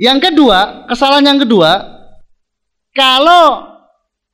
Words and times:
Yang 0.00 0.32
kedua, 0.32 0.88
kesalahan 0.88 1.36
yang 1.36 1.40
kedua, 1.42 1.70
kalau 2.96 3.72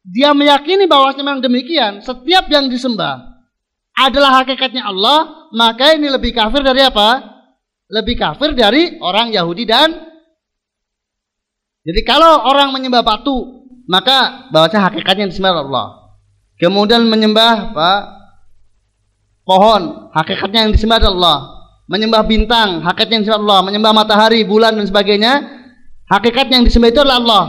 dia 0.06 0.32
meyakini 0.32 0.86
bahwa 0.86 1.12
memang 1.18 1.38
demikian, 1.42 2.00
setiap 2.00 2.46
yang 2.48 2.70
disembah 2.70 3.38
adalah 3.98 4.42
hakikatnya 4.42 4.86
Allah, 4.86 5.50
maka 5.50 5.98
ini 5.98 6.06
lebih 6.08 6.30
kafir 6.30 6.62
dari 6.62 6.86
apa? 6.86 7.38
Lebih 7.90 8.14
kafir 8.20 8.54
dari 8.54 9.00
orang 9.00 9.32
Yahudi 9.34 9.64
dan 9.64 10.08
jadi 11.88 12.04
kalau 12.04 12.44
orang 12.44 12.68
menyembah 12.76 13.00
batu, 13.00 13.64
maka 13.88 14.50
bahwasanya 14.52 14.92
hakikatnya 14.92 15.32
disembah 15.32 15.56
Allah. 15.56 15.86
Kemudian 16.60 17.08
menyembah 17.08 17.72
apa? 17.72 17.92
pohon, 19.48 20.12
hakikatnya 20.12 20.68
yang 20.68 20.72
disembah 20.76 21.00
Allah. 21.00 21.57
Menyembah 21.88 22.22
bintang, 22.28 22.84
hakikatnya 22.84 23.14
yang 23.18 23.24
disembah 23.24 23.42
Allah. 23.48 23.60
Menyembah 23.64 23.92
matahari, 23.96 24.44
bulan 24.44 24.76
dan 24.76 24.84
sebagainya, 24.84 25.40
hakikatnya 26.04 26.60
yang 26.60 26.66
disembah 26.68 26.92
itu 26.92 27.00
adalah 27.00 27.18
Allah. 27.24 27.44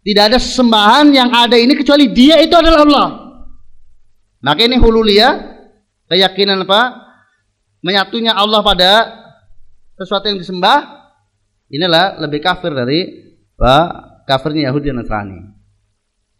Tidak 0.00 0.24
ada 0.32 0.38
sembahan 0.40 1.12
yang 1.12 1.28
ada 1.32 1.56
ini 1.56 1.76
kecuali 1.76 2.12
Dia 2.12 2.40
itu 2.40 2.52
adalah 2.52 2.84
Allah. 2.84 3.08
Maka 4.40 4.60
ini 4.64 4.76
hululiyah, 4.76 5.32
keyakinan 6.08 6.64
apa? 6.64 7.00
Menyatunya 7.80 8.36
Allah 8.36 8.60
pada 8.60 8.92
sesuatu 9.96 10.28
yang 10.28 10.40
disembah, 10.40 10.84
inilah 11.72 12.20
lebih 12.20 12.44
kafir 12.44 12.72
dari 12.72 13.08
apa? 13.56 14.08
kafirnya 14.28 14.68
Yahudi 14.68 14.92
dan 14.92 15.00
Nasrani. 15.00 15.40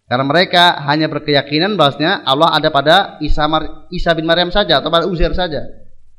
Karena 0.09 0.25
mereka 0.27 0.81
hanya 0.91 1.07
berkeyakinan 1.07 1.79
bahwasanya 1.79 2.27
Allah 2.27 2.51
ada 2.51 2.69
pada 2.69 2.97
Isa, 3.23 3.47
Mar 3.47 3.89
Isa 3.95 4.11
bin 4.13 4.27
Maryam 4.27 4.51
saja 4.51 4.83
atau 4.83 4.91
pada 4.91 5.07
Uzair 5.07 5.31
saja, 5.37 5.63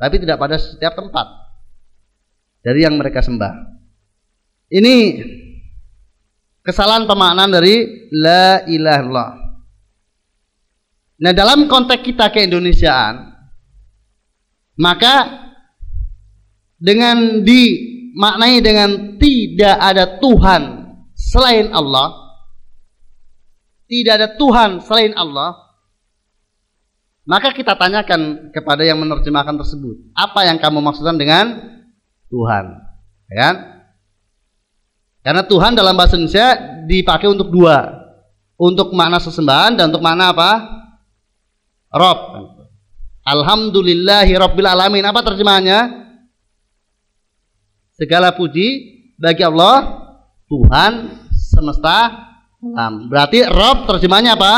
tapi 0.02 0.18
tidak 0.18 0.42
pada 0.42 0.58
setiap 0.58 0.98
tempat 0.98 1.30
dari 2.66 2.82
yang 2.82 2.98
mereka 2.98 3.22
sembah. 3.22 3.54
Ini 4.74 4.96
kesalahan 6.66 7.06
pemaknaan 7.06 7.54
dari 7.54 8.10
la 8.10 8.66
ilaha 8.66 8.98
illallah. 8.98 9.32
Nah, 11.22 11.32
dalam 11.38 11.70
konteks 11.70 12.02
kita 12.02 12.34
keindonesiaan, 12.34 13.30
maka 14.82 15.16
dengan 16.82 17.46
dimaknai 17.46 18.58
dengan 18.58 19.22
tidak 19.22 19.78
ada 19.78 20.18
Tuhan 20.18 20.62
selain 21.14 21.70
Allah, 21.70 22.10
tidak 23.86 24.14
ada 24.18 24.30
Tuhan 24.34 24.82
selain 24.82 25.14
Allah, 25.14 25.61
maka 27.32 27.56
kita 27.56 27.80
tanyakan 27.80 28.52
kepada 28.52 28.84
yang 28.84 29.00
menerjemahkan 29.00 29.56
tersebut, 29.56 30.12
apa 30.12 30.44
yang 30.44 30.60
kamu 30.60 30.84
maksudkan 30.84 31.16
dengan 31.16 31.64
Tuhan? 32.28 32.76
Ya 33.32 33.36
kan? 33.40 33.56
Karena 35.24 35.44
Tuhan 35.48 35.72
dalam 35.72 35.96
bahasa 35.96 36.20
Indonesia 36.20 36.60
dipakai 36.92 37.32
untuk 37.32 37.48
dua, 37.48 37.88
untuk 38.60 38.92
makna 38.92 39.24
sesembahan 39.24 39.80
dan 39.80 39.88
untuk 39.96 40.04
makna 40.04 40.36
apa? 40.36 40.52
Rob. 41.96 42.20
Alhamdulillahi 43.24 44.36
Rabbil 44.36 44.68
Alamin. 44.68 45.08
Apa 45.08 45.24
terjemahannya? 45.24 46.04
Segala 47.96 48.36
puji 48.36 48.68
bagi 49.16 49.46
Allah, 49.48 50.04
Tuhan 50.52 51.16
semesta 51.32 52.28
Nah, 52.62 52.94
berarti 53.10 53.42
Rob 53.50 53.90
terjemahnya 53.90 54.38
apa? 54.38 54.56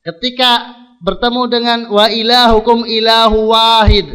Ketika 0.00 0.72
bertemu 1.00 1.42
dengan 1.50 1.78
wa 1.92 2.06
ilahukum 2.08 2.84
ilahu 2.88 3.52
wahid. 3.52 4.06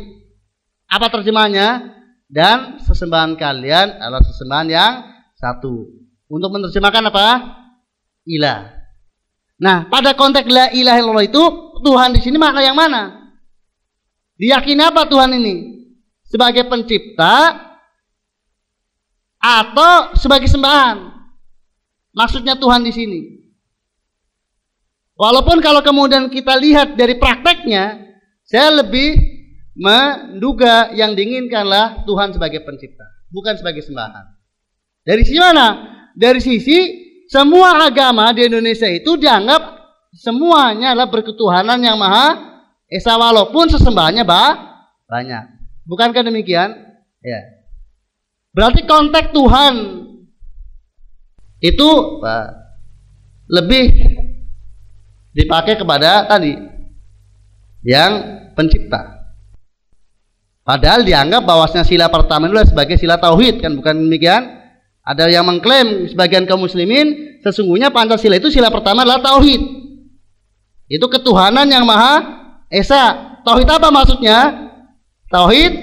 Apa 0.92 1.08
terjemahnya? 1.08 1.98
Dan 2.32 2.80
sesembahan 2.80 3.36
kalian 3.36 4.00
adalah 4.00 4.24
sesembahan 4.24 4.68
yang 4.72 4.94
satu. 5.36 5.88
Untuk 6.32 6.50
menerjemahkan 6.54 7.12
apa? 7.12 7.28
Ilah. 8.24 8.72
Nah, 9.60 9.86
pada 9.92 10.16
konteks 10.16 10.48
la 10.48 10.72
ilaha 10.72 10.98
illallah 10.98 11.28
itu 11.28 11.44
Tuhan 11.84 12.16
di 12.16 12.22
sini 12.24 12.38
makna 12.40 12.64
yang 12.64 12.78
mana? 12.78 13.34
Diyakini 14.40 14.80
apa 14.80 15.06
Tuhan 15.06 15.38
ini? 15.38 15.86
Sebagai 16.26 16.66
pencipta 16.72 17.60
atau 19.38 20.16
sebagai 20.16 20.48
sembahan? 20.48 21.12
Maksudnya 22.16 22.56
Tuhan 22.56 22.82
di 22.88 22.94
sini. 22.96 23.41
Walaupun 25.22 25.62
kalau 25.62 25.86
kemudian 25.86 26.34
kita 26.34 26.58
lihat 26.58 26.98
dari 26.98 27.22
prakteknya, 27.22 28.02
saya 28.42 28.82
lebih 28.82 29.22
menduga 29.78 30.90
yang 30.98 31.14
diinginkanlah 31.14 32.02
Tuhan 32.10 32.34
sebagai 32.34 32.66
pencipta, 32.66 33.06
bukan 33.30 33.54
sebagai 33.54 33.86
sembahan. 33.86 34.26
Dari 35.06 35.22
sisi 35.22 35.38
mana? 35.38 35.68
Dari 36.18 36.42
sisi 36.42 36.78
semua 37.30 37.86
agama 37.86 38.34
di 38.34 38.50
Indonesia 38.50 38.90
itu 38.90 39.14
dianggap 39.14 39.62
semuanya 40.10 40.98
adalah 40.98 41.14
berketuhanan 41.14 41.78
yang 41.78 42.02
maha 42.02 42.58
esa 42.90 43.14
walaupun 43.14 43.70
sesembahannya 43.70 44.26
bah, 44.26 44.58
banyak. 45.06 45.44
Bukankah 45.86 46.26
demikian? 46.26 46.74
Ya. 47.22 47.42
Berarti 48.58 48.90
konteks 48.90 49.32
Tuhan 49.32 49.74
itu 51.62 51.90
lebih 53.48 54.11
dipakai 55.32 55.80
kepada 55.80 56.28
tadi 56.28 56.56
yang 57.84 58.12
pencipta. 58.54 59.22
Padahal 60.62 61.02
dianggap 61.02 61.42
bahwasanya 61.42 61.84
sila 61.84 62.06
pertama 62.08 62.46
itu 62.48 62.70
sebagai 62.70 62.96
sila 62.96 63.18
tauhid 63.18 63.60
kan 63.60 63.74
bukan 63.74 63.98
demikian? 63.98 64.62
Ada 65.02 65.34
yang 65.34 65.50
mengklaim 65.50 66.06
sebagian 66.06 66.46
kaum 66.46 66.62
muslimin 66.62 67.42
sesungguhnya 67.42 67.90
Pancasila 67.90 68.38
itu 68.38 68.54
sila 68.54 68.70
pertama 68.70 69.02
adalah 69.02 69.20
tauhid. 69.20 69.62
Itu 70.86 71.10
ketuhanan 71.10 71.66
yang 71.66 71.84
maha 71.84 72.22
esa. 72.70 73.34
Tauhid 73.42 73.66
apa 73.66 73.90
maksudnya? 73.90 74.70
Tauhid 75.34 75.74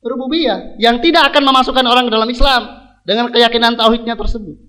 rububiyah 0.00 0.78
yang 0.80 1.02
tidak 1.04 1.34
akan 1.34 1.42
memasukkan 1.52 1.84
orang 1.84 2.08
ke 2.08 2.12
dalam 2.14 2.30
Islam 2.32 2.62
dengan 3.04 3.28
keyakinan 3.28 3.76
tauhidnya 3.76 4.16
tersebut. 4.16 4.65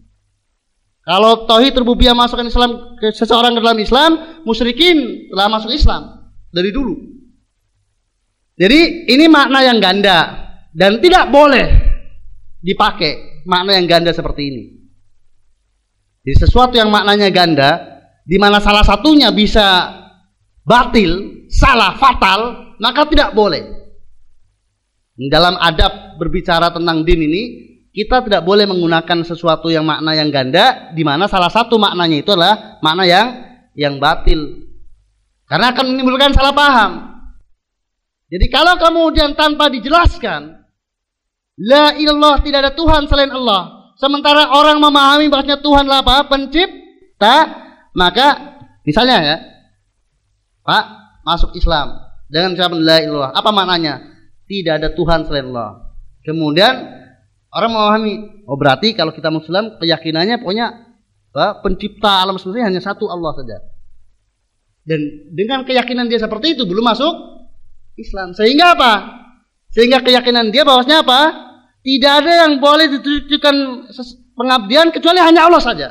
Kalau 1.08 1.48
tauhid 1.48 1.72
rububiyah 1.72 2.12
masukkan 2.12 2.44
Islam 2.44 3.00
ke 3.00 3.16
seseorang 3.16 3.56
ke 3.56 3.64
dalam 3.64 3.80
Islam, 3.80 4.44
musyrikin 4.44 5.32
telah 5.32 5.48
masuk 5.48 5.72
Islam 5.72 6.36
dari 6.52 6.76
dulu. 6.76 7.00
Jadi 8.60 9.08
ini 9.08 9.32
makna 9.32 9.64
yang 9.64 9.80
ganda 9.80 10.36
dan 10.76 11.00
tidak 11.00 11.32
boleh 11.32 11.68
dipakai 12.60 13.40
makna 13.48 13.80
yang 13.80 13.88
ganda 13.88 14.12
seperti 14.12 14.52
ini. 14.52 14.64
Jadi 16.28 16.44
sesuatu 16.44 16.76
yang 16.76 16.92
maknanya 16.92 17.32
ganda 17.32 17.70
di 18.28 18.36
mana 18.36 18.60
salah 18.60 18.84
satunya 18.84 19.32
bisa 19.32 19.88
batil, 20.68 21.48
salah, 21.48 21.96
fatal, 21.96 22.76
maka 22.84 23.08
tidak 23.08 23.32
boleh. 23.32 23.64
Dalam 25.32 25.56
adab 25.56 26.20
berbicara 26.20 26.68
tentang 26.76 27.08
din 27.08 27.24
ini 27.32 27.44
kita 27.98 28.22
tidak 28.30 28.46
boleh 28.46 28.70
menggunakan 28.70 29.26
sesuatu 29.26 29.74
yang 29.74 29.82
makna 29.82 30.14
yang 30.14 30.30
ganda 30.30 30.94
di 30.94 31.02
mana 31.02 31.26
salah 31.26 31.50
satu 31.50 31.82
maknanya 31.82 32.22
itu 32.22 32.30
adalah 32.30 32.78
makna 32.86 33.10
yang 33.10 33.28
yang 33.74 33.98
batil. 33.98 34.70
Karena 35.50 35.74
akan 35.74 35.98
menimbulkan 35.98 36.30
salah 36.30 36.54
paham. 36.54 36.92
Jadi 38.30 38.46
kalau 38.54 38.78
kemudian 38.78 39.34
tanpa 39.34 39.74
dijelaskan 39.74 40.62
la 41.58 41.98
ilallah 41.98 42.38
tidak 42.46 42.70
ada 42.70 42.72
Tuhan 42.78 43.10
selain 43.10 43.34
Allah, 43.34 43.90
sementara 43.98 44.46
orang 44.54 44.78
memahami 44.78 45.26
bahasanya 45.34 45.58
Tuhan 45.58 45.90
adalah 45.90 46.06
apa? 46.06 46.30
pencipta, 46.30 47.36
maka 47.98 48.62
misalnya 48.86 49.18
ya 49.26 49.38
Pak 50.62 50.86
masuk 51.26 51.58
Islam 51.58 51.98
dengan 52.30 52.54
ucapan 52.54 52.78
la 52.78 52.98
ilallah, 53.02 53.32
apa 53.34 53.50
maknanya? 53.50 54.06
Tidak 54.46 54.86
ada 54.86 54.94
Tuhan 54.94 55.26
selain 55.26 55.50
Allah. 55.50 55.82
Kemudian 56.22 57.07
Orang 57.48 57.72
memahami, 57.72 58.44
oh 58.44 58.60
berarti 58.60 58.92
kalau 58.92 59.16
kita 59.16 59.32
muslim 59.32 59.80
keyakinannya 59.80 60.44
pokoknya 60.44 60.68
apa, 61.32 61.64
pencipta 61.64 62.26
alam 62.26 62.36
semesta 62.36 62.66
hanya 62.66 62.82
satu 62.84 63.08
Allah 63.08 63.32
saja. 63.38 63.58
Dan 64.88 65.32
dengan 65.36 65.68
keyakinan 65.68 66.08
dia 66.08 66.20
seperti 66.20 66.56
itu 66.56 66.64
belum 66.64 66.84
masuk 66.84 67.14
Islam. 68.00 68.32
Sehingga 68.36 68.76
apa? 68.76 68.94
Sehingga 69.72 70.00
keyakinan 70.00 70.52
dia 70.52 70.64
bahwasanya 70.64 71.04
apa? 71.04 71.22
Tidak 71.84 72.14
ada 72.24 72.48
yang 72.48 72.60
boleh 72.60 72.88
ditujukan 73.00 73.56
pengabdian 74.36 74.92
kecuali 74.92 75.20
hanya 75.20 75.48
Allah 75.48 75.64
saja. 75.64 75.90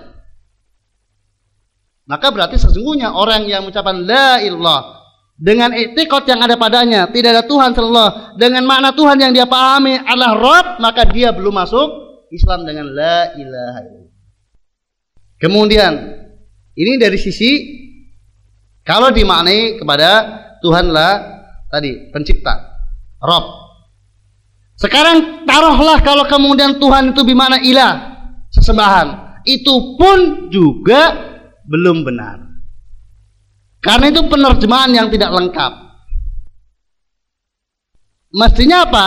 Maka 2.06 2.30
berarti 2.30 2.56
sesungguhnya 2.56 3.12
orang 3.12 3.48
yang 3.50 3.66
mengucapkan 3.66 4.06
la 4.06 4.38
ilallah 4.38 4.96
dengan 5.36 5.72
etikot 5.76 6.24
yang 6.24 6.40
ada 6.40 6.56
padanya 6.56 7.12
tidak 7.12 7.36
ada 7.36 7.44
Tuhan 7.44 7.76
Allah 7.76 8.32
dengan 8.40 8.64
makna 8.64 8.96
Tuhan 8.96 9.20
yang 9.20 9.32
dia 9.36 9.44
pahami 9.44 10.00
adalah 10.00 10.32
Rob 10.36 10.66
maka 10.80 11.04
dia 11.04 11.32
belum 11.32 11.52
masuk 11.52 11.88
Islam 12.32 12.64
dengan 12.64 12.88
la 12.92 13.36
ilaha 13.36 13.80
illallah 13.84 14.16
kemudian 15.36 15.92
ini 16.72 16.92
dari 16.96 17.20
sisi 17.20 17.50
kalau 18.80 19.12
dimaknai 19.12 19.76
kepada 19.76 20.10
Tuhanlah 20.64 21.12
tadi 21.68 22.08
pencipta 22.08 22.56
Rob 23.20 23.66
Sekarang 24.76 25.48
taruhlah 25.48 26.04
kalau 26.04 26.28
kemudian 26.28 26.76
Tuhan 26.76 27.16
itu 27.16 27.24
bimana 27.24 27.56
ilah, 27.64 28.12
sesembahan. 28.52 29.40
Itu 29.48 29.96
pun 29.96 30.52
juga 30.52 31.16
belum 31.64 32.04
benar. 32.04 32.45
Karena 33.86 34.10
itu 34.10 34.26
penerjemahan 34.26 34.90
yang 34.90 35.06
tidak 35.14 35.30
lengkap. 35.30 35.72
Mestinya 38.34 38.82
apa? 38.82 39.06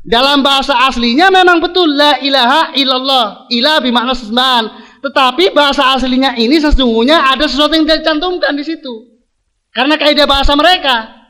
Dalam 0.00 0.40
bahasa 0.40 0.72
aslinya 0.88 1.28
memang 1.28 1.60
betul 1.60 1.92
la 1.92 2.16
ilaha 2.24 2.72
illallah. 2.72 3.44
Ilah 3.52 3.84
bermakna 3.84 4.16
sesembahan. 4.16 4.64
Tetapi 5.04 5.52
bahasa 5.52 5.92
aslinya 5.92 6.40
ini 6.40 6.56
sesungguhnya 6.56 7.36
ada 7.36 7.44
sesuatu 7.44 7.76
yang 7.76 7.84
dicantumkan 7.84 8.56
di 8.56 8.64
situ. 8.64 9.12
Karena 9.76 10.00
kaidah 10.00 10.24
bahasa 10.24 10.56
mereka. 10.56 11.28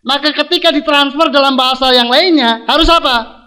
Maka 0.00 0.32
ketika 0.32 0.72
ditransfer 0.72 1.28
dalam 1.28 1.56
bahasa 1.56 1.92
yang 1.92 2.08
lainnya, 2.08 2.64
harus 2.64 2.88
apa? 2.88 3.44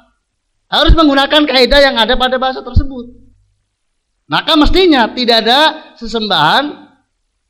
Harus 0.69 0.93
menggunakan 0.93 1.49
kaidah 1.49 1.81
yang 1.81 1.97
ada 1.97 2.13
pada 2.13 2.37
bahasa 2.37 2.61
tersebut. 2.61 3.09
Maka 4.29 4.53
mestinya 4.53 5.09
tidak 5.09 5.41
ada 5.45 5.93
sesembahan 5.97 6.65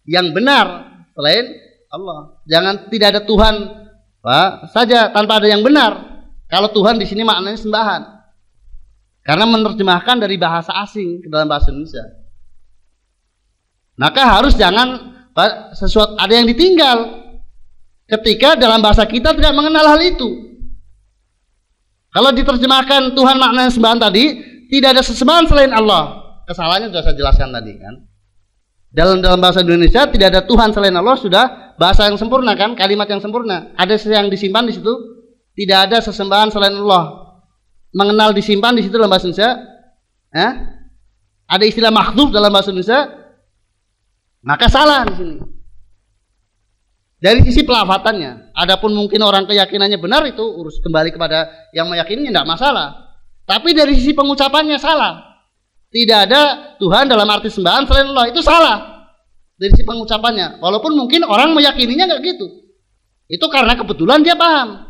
yang 0.07 0.31
benar 0.31 0.86
selain 1.17 1.57
Allah. 1.89 2.37
Jangan 2.45 2.93
tidak 2.93 3.07
ada 3.17 3.21
Tuhan 3.25 3.55
Pak, 4.21 4.69
saja 4.69 5.09
tanpa 5.09 5.41
ada 5.41 5.49
yang 5.49 5.65
benar. 5.65 6.21
Kalau 6.45 6.69
Tuhan 6.69 7.01
di 7.01 7.09
sini 7.09 7.25
maknanya 7.25 7.57
sembahan. 7.57 8.01
Karena 9.25 9.43
menerjemahkan 9.49 10.23
dari 10.23 10.39
bahasa 10.39 10.71
asing 10.85 11.25
ke 11.25 11.27
dalam 11.27 11.49
bahasa 11.49 11.73
Indonesia. 11.73 12.05
Maka 13.97 14.23
harus 14.39 14.55
jangan 14.55 15.17
Pak, 15.33 15.75
sesuatu 15.75 16.15
ada 16.15 16.31
yang 16.31 16.47
ditinggal 16.47 17.27
ketika 18.07 18.55
dalam 18.55 18.79
bahasa 18.79 19.03
kita 19.03 19.35
tidak 19.35 19.51
mengenal 19.51 19.83
hal 19.83 19.99
itu. 19.99 20.47
Kalau 22.07 22.31
diterjemahkan 22.31 23.13
Tuhan 23.13 23.37
maknanya 23.37 23.69
sembahan 23.69 23.99
tadi, 23.99 24.25
tidak 24.71 24.97
ada 24.97 25.03
sesembahan 25.03 25.45
selain 25.45 25.75
Allah. 25.75 26.23
Kesalahannya 26.47 26.89
sudah 26.89 27.03
saya 27.03 27.15
jelaskan 27.19 27.51
tadi 27.51 27.75
kan. 27.77 28.06
Dalam 28.97 29.21
dalam 29.21 29.37
bahasa 29.37 29.61
Indonesia 29.61 30.09
tidak 30.09 30.33
ada 30.33 30.41
Tuhan 30.41 30.73
selain 30.73 30.97
Allah 30.97 31.13
sudah 31.21 31.77
bahasa 31.77 32.09
yang 32.09 32.17
sempurna 32.17 32.57
kan, 32.57 32.73
kalimat 32.73 33.05
yang 33.05 33.21
sempurna. 33.21 33.69
Ada 33.77 33.93
yang 34.09 34.25
disimpan 34.33 34.65
di 34.65 34.73
situ, 34.73 34.89
tidak 35.53 35.85
ada 35.85 36.01
sesembahan 36.01 36.49
selain 36.49 36.73
Allah. 36.73 37.37
Mengenal 37.93 38.33
disimpan 38.33 38.73
di 38.73 38.81
situ 38.81 38.97
dalam 38.97 39.13
bahasa 39.13 39.29
Indonesia. 39.29 39.53
Eh? 40.33 40.51
Ada 41.45 41.63
istilah 41.69 41.93
makhluk 41.93 42.33
dalam 42.33 42.49
bahasa 42.49 42.73
Indonesia. 42.73 43.05
Maka 44.41 44.65
salah 44.65 45.05
di 45.05 45.13
sini. 45.13 45.35
Dari 47.21 47.45
sisi 47.45 47.61
pelafatannya, 47.65 48.53
adapun 48.57 48.97
mungkin 48.97 49.21
orang 49.21 49.45
keyakinannya 49.45 50.01
benar 50.01 50.25
itu 50.25 50.41
urus 50.41 50.81
kembali 50.81 51.13
kepada 51.13 51.69
yang 51.69 51.85
meyakininya 51.85 52.41
tidak 52.41 52.49
masalah. 52.49 52.87
Tapi 53.45 53.77
dari 53.77 53.93
sisi 53.93 54.17
pengucapannya 54.17 54.77
salah. 54.81 55.36
Tidak 55.87 56.19
ada 56.27 56.75
Tuhan 56.77 57.07
dalam 57.07 57.27
arti 57.31 57.47
sembahan 57.47 57.87
selain 57.87 58.11
Allah 58.11 58.27
itu 58.27 58.43
salah 58.43 58.77
dari 59.57 59.71
sisi 59.73 59.83
pengucapannya. 59.87 60.59
Walaupun 60.59 60.93
mungkin 60.93 61.23
orang 61.23 61.55
meyakininya 61.55 62.05
nggak 62.11 62.21
gitu. 62.23 62.47
Itu 63.27 63.47
karena 63.51 63.75
kebetulan 63.75 64.23
dia 64.23 64.35
paham. 64.35 64.87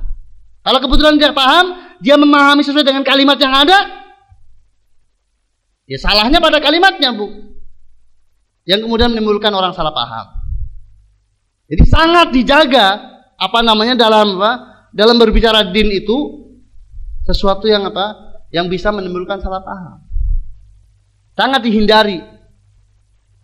Kalau 0.61 0.79
kebetulan 0.83 1.15
dia 1.15 1.31
paham, 1.31 1.95
dia 2.03 2.19
memahami 2.19 2.61
sesuai 2.61 2.83
dengan 2.83 3.01
kalimat 3.01 3.39
yang 3.39 3.55
ada, 3.55 3.77
ya 5.87 5.97
salahnya 5.97 6.43
pada 6.43 6.59
kalimatnya 6.59 7.15
bu. 7.15 7.55
Yang 8.67 8.83
kemudian 8.83 9.15
menimbulkan 9.15 9.49
orang 9.55 9.71
salah 9.71 9.95
paham. 9.95 10.27
Jadi 11.71 11.83
sangat 11.87 12.27
dijaga 12.35 12.99
apa 13.39 13.59
namanya 13.63 13.95
dalam 13.95 14.35
apa? 14.39 14.51
Dalam 14.91 15.15
berbicara 15.15 15.71
din 15.71 15.87
itu 15.93 16.17
sesuatu 17.23 17.63
yang 17.63 17.87
apa? 17.87 18.39
Yang 18.51 18.79
bisa 18.79 18.91
menimbulkan 18.91 19.39
salah 19.39 19.63
paham. 19.63 20.06
Sangat 21.37 21.61
dihindari. 21.61 22.17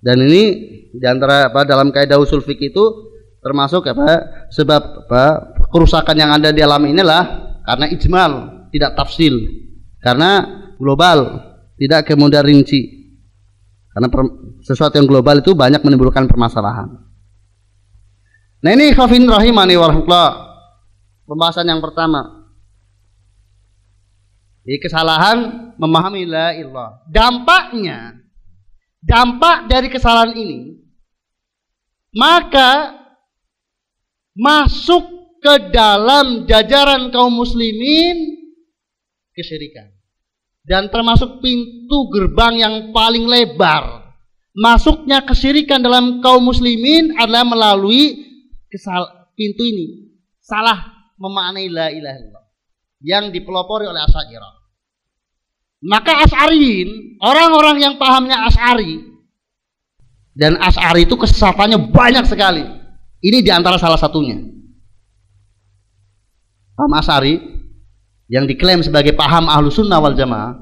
Dan 0.03 0.17
ini 0.25 0.43
di 0.91 1.05
antara 1.05 1.53
apa 1.53 1.63
dalam 1.63 1.93
kaidah 1.93 2.17
usul 2.17 2.41
fikih 2.41 2.73
itu 2.73 2.85
termasuk 3.39 3.85
apa 3.87 4.47
sebab 4.51 5.07
apa 5.07 5.23
kerusakan 5.71 6.15
yang 6.17 6.31
ada 6.33 6.51
di 6.51 6.59
alam 6.59 6.83
inilah 6.83 7.23
karena 7.63 7.85
ijmal 7.87 8.31
tidak 8.73 8.99
tafsil 8.99 9.35
karena 10.03 10.43
global 10.75 11.39
tidak 11.79 12.07
kemudian 12.07 12.43
rinci 12.43 13.09
karena 13.95 14.07
per, 14.11 14.21
sesuatu 14.63 14.99
yang 14.99 15.07
global 15.07 15.39
itu 15.39 15.55
banyak 15.55 15.81
menimbulkan 15.81 16.27
permasalahan 16.27 17.03
Nah 18.63 18.71
ini 18.71 18.95
khafin 18.95 19.27
rahimani 19.27 19.75
warahmatullah. 19.75 20.29
Pembahasan 21.27 21.67
yang 21.67 21.83
pertama. 21.83 22.42
Di 24.63 24.79
kesalahan 24.79 25.71
memahami 25.75 26.23
la 26.23 26.55
ilah. 26.55 27.03
Dampaknya, 27.11 28.15
dampak 29.03 29.67
dari 29.67 29.91
kesalahan 29.91 30.31
ini, 30.39 30.79
maka 32.15 32.95
masuk 34.31 35.03
ke 35.43 35.69
dalam 35.75 36.47
jajaran 36.47 37.11
kaum 37.11 37.35
muslimin 37.35 38.39
kesyirikan. 39.35 39.91
Dan 40.63 40.87
termasuk 40.87 41.43
pintu 41.43 42.07
gerbang 42.07 42.55
yang 42.55 42.75
paling 42.95 43.27
lebar. 43.27 44.15
Masuknya 44.55 45.19
kesyirikan 45.27 45.83
dalam 45.83 46.23
kaum 46.23 46.47
muslimin 46.47 47.19
adalah 47.19 47.43
melalui 47.43 48.31
kesal 48.71 49.27
pintu 49.37 49.65
ini 49.65 50.13
salah 50.41 51.09
memaknai 51.17 51.67
la 51.69 51.87
ilaha 51.89 52.17
illallah 52.21 52.42
yang 53.03 53.29
dipelopori 53.29 53.85
oleh 53.85 53.99
Asy'ariyah. 54.07 54.53
Maka 55.83 56.23
Asy'ariyin, 56.23 57.19
orang-orang 57.19 57.83
yang 57.83 57.93
pahamnya 57.99 58.47
Asy'ari 58.47 59.03
dan 60.31 60.55
Asy'ari 60.57 61.03
itu 61.03 61.19
kesesatannya 61.19 61.91
banyak 61.91 62.23
sekali. 62.25 62.63
Ini 63.19 63.43
di 63.43 63.51
antara 63.51 63.75
salah 63.75 63.99
satunya. 63.99 64.39
Paham 66.73 66.93
Asy'ari 66.95 67.35
yang 68.31 68.47
diklaim 68.47 68.79
sebagai 68.79 69.13
paham 69.13 69.51
ahlu 69.51 69.67
sunnah 69.67 69.99
wal 69.99 70.15
jamaah 70.15 70.57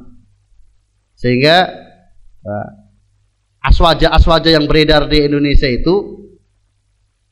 sehingga 1.14 1.70
eh, 2.42 2.70
aswaja-aswaja 3.62 4.58
yang 4.58 4.66
beredar 4.66 5.06
di 5.06 5.30
Indonesia 5.30 5.70
itu 5.70 6.26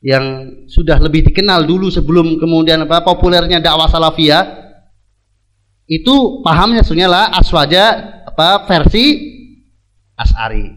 yang 0.00 0.48
sudah 0.70 0.96
lebih 0.96 1.28
dikenal 1.28 1.66
dulu 1.68 1.92
sebelum 1.92 2.40
kemudian 2.40 2.86
apa 2.88 3.04
populernya 3.04 3.60
dakwah 3.60 3.90
salafiyah 3.90 4.59
itu 5.90 6.38
pahamnya 6.46 6.86
sebenarnya 6.86 7.10
lah 7.10 7.26
aswaja 7.34 7.84
apa 8.30 8.62
versi 8.70 9.18
asari. 10.14 10.70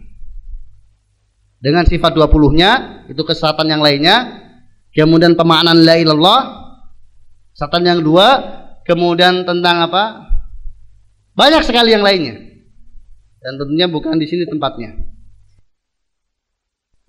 Dengan 1.61 1.85
sifat 1.85 2.17
20-nya 2.17 3.05
itu 3.13 3.21
kesesatan 3.21 3.69
yang 3.69 3.85
lainnya. 3.85 4.41
Kemudian 4.89 5.37
pemaknaan 5.37 5.85
la 5.85 5.95
ilallah 6.01 6.41
kesesatan 7.53 7.85
yang 7.85 7.99
dua 8.01 8.41
kemudian 8.89 9.45
tentang 9.45 9.85
apa? 9.85 10.33
Banyak 11.37 11.61
sekali 11.61 11.93
yang 11.93 12.01
lainnya. 12.01 12.33
Dan 13.37 13.53
tentunya 13.61 13.85
bukan 13.85 14.17
di 14.17 14.25
sini 14.25 14.49
tempatnya. 14.49 14.97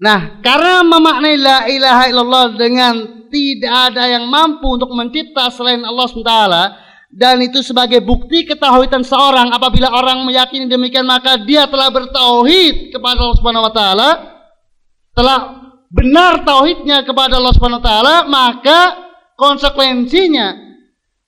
Nah, 0.00 0.44
karena 0.44 0.84
memaknai 0.84 1.36
la 1.40 1.58
ilaha 1.72 2.04
illallah 2.12 2.46
dengan 2.60 2.94
tidak 3.32 3.74
ada 3.92 4.04
yang 4.12 4.28
mampu 4.28 4.76
untuk 4.76 4.92
mencipta 4.92 5.48
selain 5.48 5.80
Allah 5.80 6.04
SWT 6.04 6.34
dan 7.14 7.38
itu 7.38 7.62
sebagai 7.62 8.02
bukti 8.02 8.42
ketahuidan 8.42 9.06
seorang. 9.06 9.54
Apabila 9.54 9.94
orang 9.94 10.26
meyakini 10.26 10.66
demikian 10.66 11.06
maka 11.06 11.38
dia 11.38 11.70
telah 11.70 11.94
bertauhid 11.94 12.90
kepada 12.90 13.18
Allah 13.22 13.36
Subhanahu 13.38 13.66
wa 13.70 13.74
taala. 13.74 14.10
Telah 15.14 15.64
benar 15.94 16.42
tauhidnya 16.42 17.06
kepada 17.06 17.38
Allah 17.38 17.54
Subhanahu 17.54 17.78
wa 17.78 17.86
taala 17.86 18.16
maka 18.26 18.80
konsekuensinya 19.38 20.58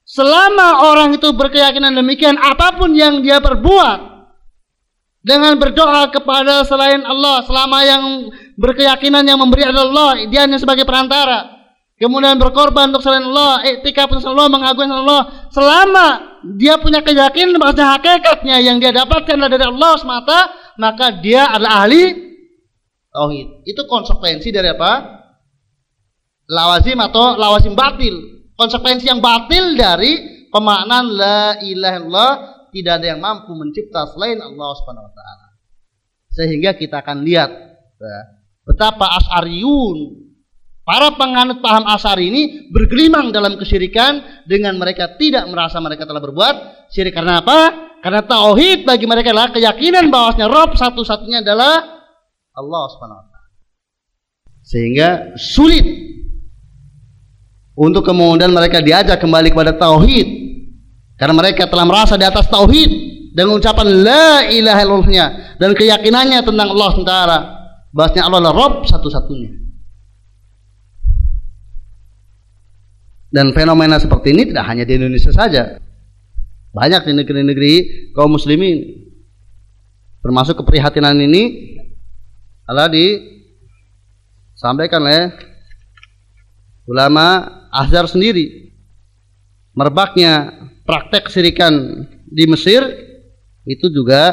selama 0.03 0.91
orang 0.91 1.15
itu 1.15 1.31
berkeyakinan 1.31 1.95
demikian 1.95 2.35
apa 2.35 2.75
pun 2.75 2.91
yang 2.91 3.23
dia 3.23 3.39
perbuat 3.39 4.27
dengan 5.23 5.55
berdoa 5.59 6.11
kepada 6.11 6.67
selain 6.67 7.03
Allah 7.07 7.47
selama 7.47 7.79
yang 7.87 8.03
berkeyakinan 8.59 9.23
yang 9.23 9.39
memberi 9.39 9.71
adalah 9.71 9.87
Allah 9.87 10.13
dia 10.27 10.43
hanya 10.43 10.59
sebagai 10.59 10.83
perantara 10.83 11.47
kemudian 11.99 12.35
berkorban 12.35 12.91
untuk 12.91 13.07
selain 13.07 13.23
Allah 13.23 13.63
etika 13.71 14.11
untuk 14.11 14.27
Allah 14.27 14.51
mengagungkan 14.51 14.99
Allah 14.99 15.46
selama 15.57 16.37
dia 16.61 16.77
punya 16.77 17.01
keyakinan 17.01 17.57
bahwa 17.57 17.73
hakikatnya 17.97 18.61
yang 18.61 18.77
dia 18.77 18.93
dapatkan 18.93 19.41
dari 19.49 19.65
Allah 19.65 19.97
semata 19.97 20.53
maka 20.77 21.17
dia 21.17 21.49
adalah 21.49 21.89
ahli 21.89 22.13
tauhid. 23.17 23.65
Itu 23.65 23.89
konsekuensi 23.89 24.53
dari 24.53 24.69
apa? 24.69 25.25
Lawazim 26.53 27.01
atau 27.01 27.41
lawazim 27.41 27.73
batil. 27.73 28.45
Konsekuensi 28.53 29.09
yang 29.09 29.25
batil 29.25 29.81
dari 29.81 30.45
pemaknaan 30.53 31.07
la 31.09 31.41
ilaha 31.65 31.97
illallah 31.97 32.33
tidak 32.77 32.93
ada 33.01 33.07
yang 33.17 33.21
mampu 33.25 33.57
mencipta 33.57 34.05
selain 34.13 34.37
Allah 34.37 34.71
Subhanahu 34.77 35.09
wa 35.09 35.15
taala. 35.17 35.47
Sehingga 36.37 36.77
kita 36.77 37.01
akan 37.01 37.25
lihat 37.25 37.51
ya, 37.97 38.21
betapa 38.69 39.09
Asy'ariyun 39.17 40.29
Para 40.87 41.11
penganut 41.19 41.59
paham 41.59 41.83
asar 41.91 42.15
ini 42.23 42.71
bergelimang 42.71 43.35
dalam 43.35 43.59
kesyirikan 43.59 44.47
dengan 44.47 44.79
mereka 44.79 45.19
tidak 45.19 45.43
merasa 45.51 45.83
mereka 45.83 46.07
telah 46.07 46.23
berbuat 46.23 46.87
syirik 46.95 47.11
karena 47.11 47.43
apa? 47.43 47.91
Karena 47.99 48.23
tauhid 48.23 48.87
bagi 48.87 49.03
mereka 49.03 49.35
adalah 49.35 49.51
keyakinan 49.51 50.07
bahwasanya 50.15 50.47
Rob 50.47 50.79
satu-satunya 50.79 51.43
adalah 51.43 51.83
Allah 52.55 52.83
Subhanahu 52.95 53.19
wa 53.19 53.27
taala. 53.27 53.51
Sehingga 54.63 55.35
sulit 55.35 55.83
untuk 57.75 58.07
kemudian 58.07 58.55
mereka 58.55 58.79
diajak 58.79 59.19
kembali 59.19 59.51
kepada 59.51 59.75
tauhid 59.75 60.29
karena 61.19 61.35
mereka 61.35 61.67
telah 61.67 61.83
merasa 61.83 62.15
di 62.15 62.23
atas 62.23 62.47
tauhid 62.47 62.91
dengan 63.35 63.59
ucapan 63.59 64.07
la 64.07 64.47
ilaha 64.55 64.87
illallahnya 64.87 65.59
dan 65.59 65.75
keyakinannya 65.75 66.47
tentang 66.47 66.79
Allah 66.79 66.89
SWT 66.95 67.15
bahwasanya 67.91 68.23
Allah 68.23 68.39
adalah 68.39 68.55
Rob 68.55 68.75
satu-satunya. 68.87 69.66
Dan 73.37 73.53
fenomena 73.53 74.01
seperti 74.01 74.33
ini 74.33 74.49
tidak 74.49 74.65
hanya 74.65 74.89
di 74.89 74.97
Indonesia 74.97 75.29
saja. 75.29 75.77
Banyak 76.73 77.05
di 77.05 77.13
negeri-negeri 77.21 77.75
kaum 78.17 78.33
muslimin. 78.33 79.05
Termasuk 80.25 80.65
keprihatinan 80.65 81.21
ini 81.21 81.77
adalah 82.65 82.89
disampaikan 82.89 85.05
oleh 85.05 85.37
ulama 86.89 87.45
Azhar 87.69 88.09
sendiri. 88.09 88.73
Merebaknya 89.77 90.57
praktek 90.89 91.29
sirikan 91.29 92.09
di 92.25 92.49
Mesir 92.49 92.89
itu 93.69 93.93
juga 93.93 94.33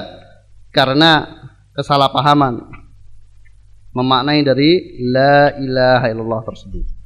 karena 0.71 1.27
kesalahpahaman 1.75 2.71
memaknai 3.91 4.47
dari 4.47 4.95
la 5.11 5.51
ilaha 5.59 6.07
illallah 6.07 6.47
tersebut. 6.47 7.02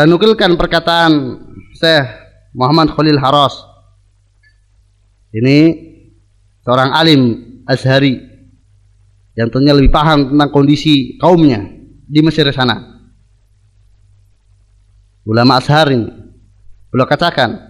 Saya 0.00 0.16
nukilkan 0.16 0.56
perkataan 0.56 1.12
Syekh 1.76 2.08
Muhammad 2.56 2.88
Khalil 2.96 3.20
Haras. 3.20 3.52
Ini 5.28 5.76
seorang 6.64 6.88
alim 6.96 7.20
Azhari 7.68 8.16
yang 9.36 9.52
tentunya 9.52 9.76
lebih 9.76 9.92
paham 9.92 10.32
tentang 10.32 10.56
kondisi 10.56 11.20
kaumnya 11.20 11.68
di 12.08 12.16
Mesir 12.24 12.48
sana. 12.48 12.80
Ulama 15.28 15.60
Azhar 15.60 15.92
ini. 15.92 16.08
Beliau 16.88 17.04
katakan, 17.04 17.60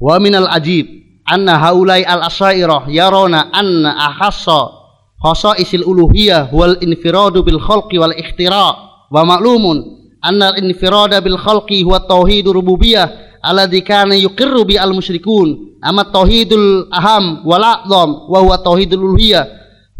"Wa 0.00 0.16
minal 0.16 0.48
ajib 0.48 0.88
anna 1.28 1.60
haulai 1.68 2.00
al-asyairah 2.00 2.88
yarona 2.88 3.52
anna 3.52 3.92
ahassa 3.92 4.72
khasaisil 5.20 5.84
uluhiyah 5.84 6.48
wal 6.48 6.80
infiradu 6.80 7.44
bil 7.44 7.60
khalqi 7.60 8.00
wal 8.00 8.16
ikhtira 8.16 8.72
wa 9.12 9.20
ma'lumun 9.28 9.97
anna 10.22 10.54
al-infirada 10.54 11.20
bil 11.20 11.38
khalqi 11.38 11.82
huwa 11.82 12.02
tauhidur 12.02 12.54
rububiyah 12.58 13.40
alladhi 13.42 13.82
kana 13.82 14.18
yuqirru 14.18 14.66
bi 14.66 14.74
al 14.78 14.90
musyrikun 14.90 15.78
amma 15.82 16.10
tauhidul 16.10 16.90
aham 16.90 17.46
wal 17.46 17.62
a'zam 17.62 18.26
wa 18.26 18.38
huwa 18.42 18.58
tauhidul 18.58 19.14
uluhiyah. 19.14 19.46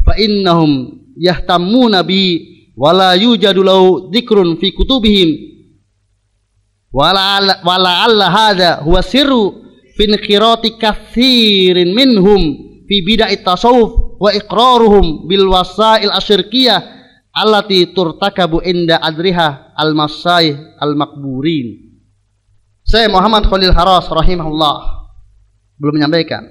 Fa 0.03 0.19
innahum 0.19 0.99
yahtammuna 1.15 2.03
bi 2.03 2.43
wala 2.75 3.15
yujadu 3.15 3.63
lahu 3.63 4.11
dzikrun 4.11 4.59
fi 4.59 4.75
kutubihim. 4.75 5.31
Wala 6.91 7.39
wala 7.63 8.09
alla 8.09 8.27
hadha 8.31 8.83
huwa 8.83 9.03
sirru 9.03 9.55
fi 9.95 10.09
inqirati 10.09 10.75
katsirin 10.81 11.95
minhum 11.95 12.41
fi 12.89 13.05
bid'ah 13.05 13.31
tasawuf 13.45 14.19
wa 14.19 14.35
iqraruhum 14.35 15.29
bil 15.29 15.47
wasail 15.53 16.11
asyirkiyah 16.11 16.98
allati 17.39 17.95
turtakabu 17.95 18.59
inda 18.67 18.99
adriha 18.99 19.75
al-masai 19.79 20.55
al-makburin. 20.83 21.87
Saya 22.83 23.07
Muhammad 23.07 23.47
Khalil 23.47 23.71
Haras 23.71 24.11
rahimahullah. 24.11 24.77
Belum 25.79 25.95
menyampaikan. 26.03 26.43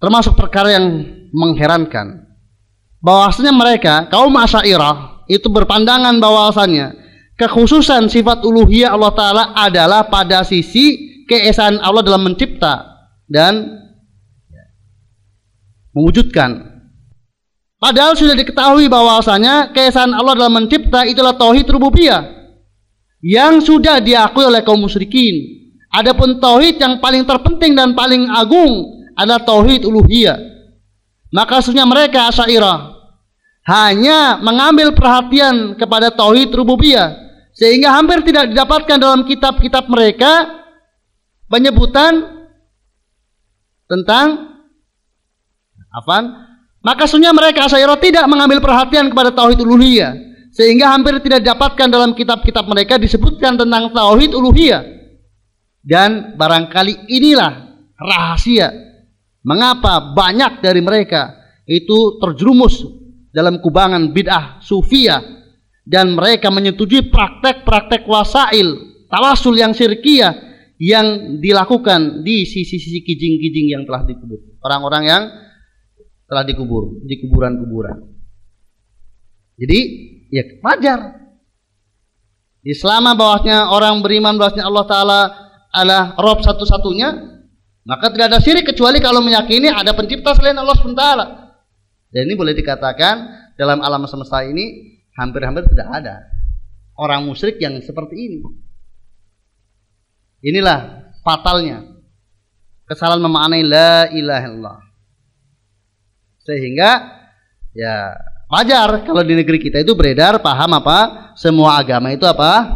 Termasuk 0.00 0.32
perkara 0.38 0.72
yang 0.72 1.04
mengherankan. 1.34 2.32
Bahwasanya 3.02 3.52
mereka 3.52 4.06
kaum 4.08 4.32
Asy'ariyah 4.32 5.26
itu 5.26 5.50
berpandangan 5.50 6.22
bahwasanya 6.22 6.94
kekhususan 7.34 8.06
sifat 8.06 8.46
uluhiyah 8.46 8.94
Allah 8.94 9.12
taala 9.12 9.44
adalah 9.58 10.06
pada 10.06 10.46
sisi 10.46 11.24
keesaan 11.26 11.82
Allah 11.82 12.06
dalam 12.06 12.22
mencipta 12.30 12.86
dan 13.26 13.82
mewujudkan 15.92 16.71
Padahal 17.82 18.14
sudah 18.14 18.38
diketahui 18.38 18.86
bahwasanya 18.86 19.74
keesaan 19.74 20.14
Allah 20.14 20.38
dalam 20.38 20.54
mencipta 20.54 21.02
itulah 21.02 21.34
tauhid 21.34 21.66
rububiyah 21.66 22.22
yang 23.18 23.58
sudah 23.58 23.98
diakui 23.98 24.46
oleh 24.46 24.62
kaum 24.62 24.78
musyrikin. 24.78 25.66
Adapun 25.90 26.38
tauhid 26.38 26.78
yang 26.78 27.02
paling 27.02 27.26
terpenting 27.26 27.74
dan 27.74 27.90
paling 27.98 28.30
agung 28.30 29.02
adalah 29.18 29.42
tauhid 29.42 29.82
uluhiyah. 29.82 30.38
Maka 31.34 31.58
sebenarnya 31.58 31.90
mereka 31.90 32.30
Asy'ariyah 32.30 32.78
hanya 33.66 34.38
mengambil 34.38 34.94
perhatian 34.94 35.74
kepada 35.74 36.14
tauhid 36.14 36.54
rububiyah 36.54 37.18
sehingga 37.50 37.98
hampir 37.98 38.22
tidak 38.22 38.54
didapatkan 38.54 38.94
dalam 38.94 39.26
kitab-kitab 39.26 39.90
mereka 39.90 40.62
penyebutan 41.50 42.46
tentang 43.90 44.54
apa? 45.90 46.51
Maka 46.82 47.06
sunya 47.06 47.30
mereka 47.30 47.70
Asy'ariyah 47.70 47.98
tidak 48.02 48.24
mengambil 48.26 48.58
perhatian 48.58 49.06
kepada 49.06 49.30
tauhid 49.30 49.62
uluhiyah 49.62 50.18
sehingga 50.50 50.92
hampir 50.92 51.16
tidak 51.22 51.46
didapatkan 51.46 51.88
dalam 51.88 52.12
kitab-kitab 52.12 52.66
mereka 52.66 52.98
disebutkan 52.98 53.56
tentang 53.56 53.94
tauhid 53.94 54.34
uluhiyah. 54.34 54.82
Dan 55.82 56.34
barangkali 56.38 57.10
inilah 57.10 57.82
rahasia 57.98 58.70
mengapa 59.42 60.14
banyak 60.14 60.62
dari 60.62 60.78
mereka 60.82 61.34
itu 61.66 62.18
terjerumus 62.22 62.82
dalam 63.34 63.58
kubangan 63.58 64.10
bid'ah 64.14 64.62
sufiyah 64.62 65.22
dan 65.82 66.14
mereka 66.14 66.50
menyetujui 66.50 67.10
praktek-praktek 67.10 68.06
wasail 68.06 68.78
tawasul 69.10 69.58
yang 69.58 69.74
syirkiyah 69.74 70.52
yang 70.82 71.38
dilakukan 71.38 72.26
di 72.26 72.42
sisi-sisi 72.42 73.06
kijing-kijing 73.06 73.70
yang 73.70 73.82
telah 73.86 74.02
dikubur. 74.02 74.38
Orang-orang 74.62 75.02
yang 75.06 75.22
telah 76.32 76.48
dikubur 76.48 77.04
di 77.04 77.20
kuburan-kuburan. 77.20 78.08
Jadi 79.60 79.78
ya 80.32 80.48
wajar. 80.64 81.20
Selama 82.64 83.12
bawahnya 83.12 83.68
orang 83.68 84.00
beriman 84.00 84.40
bahwasanya 84.40 84.64
Allah 84.64 84.86
Taala 84.88 85.20
adalah 85.68 86.16
Rob 86.16 86.40
satu-satunya, 86.40 87.12
maka 87.84 88.08
tidak 88.08 88.32
ada 88.32 88.40
syirik 88.40 88.64
kecuali 88.64 88.96
kalau 88.96 89.20
meyakini 89.20 89.68
ada 89.68 89.92
pencipta 89.92 90.32
selain 90.32 90.56
Allah 90.56 90.72
SWT. 90.72 91.04
Dan 92.08 92.20
ini 92.24 92.32
boleh 92.32 92.56
dikatakan 92.56 93.28
dalam 93.60 93.84
alam 93.84 94.08
semesta 94.08 94.40
ini 94.40 94.96
hampir-hampir 95.12 95.68
tidak 95.68 95.90
ada 96.00 96.16
orang 96.96 97.28
musyrik 97.28 97.60
yang 97.60 97.76
seperti 97.84 98.16
ini. 98.16 98.40
Inilah 100.48 101.12
fatalnya 101.20 101.82
kesalahan 102.88 103.20
memaknai 103.20 103.62
la 103.66 104.08
ilaha 104.14 104.46
illallah. 104.48 104.91
Sehingga 106.42 107.22
ya 107.72 108.12
wajar 108.50 109.06
kalau 109.06 109.22
di 109.22 109.38
negeri 109.38 109.58
kita 109.62 109.80
itu 109.80 109.94
beredar 109.94 110.42
paham 110.42 110.76
apa? 110.78 111.32
Semua 111.38 111.78
agama 111.78 112.10
itu 112.10 112.26
apa? 112.26 112.66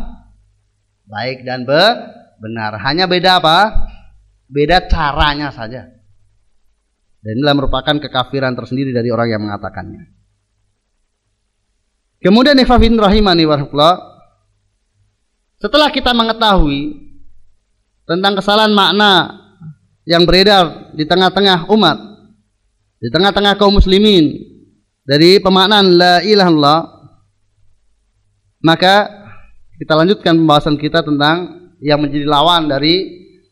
Baik 1.06 1.42
dan 1.42 1.66
be 1.66 1.82
benar. 2.38 2.78
Hanya 2.82 3.10
beda 3.10 3.42
apa? 3.42 3.86
Beda 4.46 4.86
caranya 4.86 5.50
saja. 5.50 5.90
Dan 7.22 7.42
inilah 7.42 7.58
merupakan 7.58 7.98
kekafiran 7.98 8.54
tersendiri 8.54 8.94
dari 8.94 9.10
orang 9.10 9.28
yang 9.34 9.42
mengatakannya. 9.42 10.14
Kemudian 12.22 12.58
Ifafin 12.58 12.94
Rahimani 12.94 13.44
warahmatullah 13.44 13.98
setelah 15.58 15.90
kita 15.90 16.14
mengetahui 16.14 17.06
tentang 18.06 18.38
kesalahan 18.38 18.72
makna 18.72 19.34
yang 20.06 20.22
beredar 20.22 20.94
di 20.94 21.02
tengah-tengah 21.02 21.66
umat 21.74 22.15
di 22.96 23.08
tengah-tengah 23.12 23.60
kaum 23.60 23.76
muslimin 23.76 24.32
dari 25.04 25.36
pemaknaan 25.38 25.86
la 25.96 26.14
ilaha 26.24 26.48
illallah 26.50 26.80
maka 28.64 28.94
kita 29.76 29.92
lanjutkan 29.92 30.34
pembahasan 30.40 30.80
kita 30.80 31.04
tentang 31.04 31.68
yang 31.84 32.00
menjadi 32.00 32.24
lawan 32.24 32.66
dari 32.66 33.04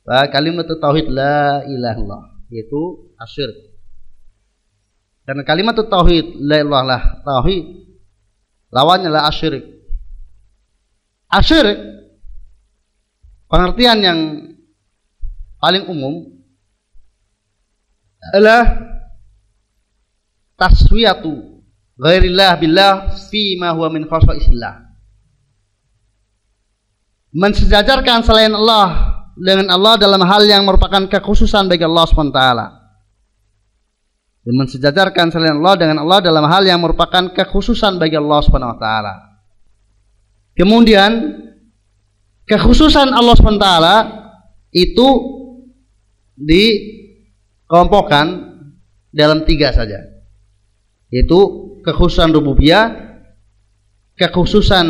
uh, 0.09 0.27
kalimat 0.33 0.65
tauhid 0.65 1.13
la 1.13 1.61
ilaha 1.69 1.97
illallah 2.01 2.23
yaitu 2.49 3.13
asyir 3.21 3.53
dan 5.29 5.45
kalimat 5.45 5.77
tauhid 5.77 6.41
la 6.41 6.57
ilaha 6.65 6.85
lah 6.89 7.03
tauhid 7.21 7.65
lawannya 8.73 9.13
la 9.13 9.29
asyir 9.29 9.61
asyir 11.29 11.67
pengertian 13.53 13.99
yang 14.01 14.19
paling 15.61 15.85
umum 15.85 16.33
adalah 18.33 18.94
taswiyatu 20.55 21.63
ghairillah 21.99 22.59
billah 22.59 22.93
fi 23.31 23.59
ma 23.59 23.75
huwa 23.75 23.91
min 23.91 24.07
khasaisillah. 24.07 24.83
Mensejajarkan 27.35 28.23
selain 28.23 28.55
Allah 28.55 29.15
dengan 29.35 29.75
Allah 29.75 29.99
dalam 29.99 30.23
hal 30.23 30.47
yang 30.47 30.63
merupakan 30.63 31.11
kekhususan 31.11 31.67
bagi 31.67 31.83
Allah 31.83 32.07
SWT. 32.07 32.41
Dan 34.45 34.55
mensejajarkan 34.61 35.35
selain 35.35 35.59
Allah 35.59 35.75
dengan 35.75 35.99
Allah 36.07 36.21
dalam 36.23 36.47
hal 36.47 36.63
yang 36.63 36.79
merupakan 36.79 37.35
kekhususan 37.35 37.99
bagi 37.99 38.15
Allah 38.15 38.39
SWT. 38.39 38.87
Kemudian 40.55 41.11
kekhususan 42.47 43.11
Allah 43.11 43.35
SWT 43.35 43.67
itu 44.71 45.09
dikelompokkan 46.39 48.27
dalam 49.11 49.43
tiga 49.43 49.75
saja. 49.75 50.14
Yaitu 51.15 51.39
kekhususan 51.87 52.35
rububiyah, 52.35 52.91
kekhususan 54.19 54.87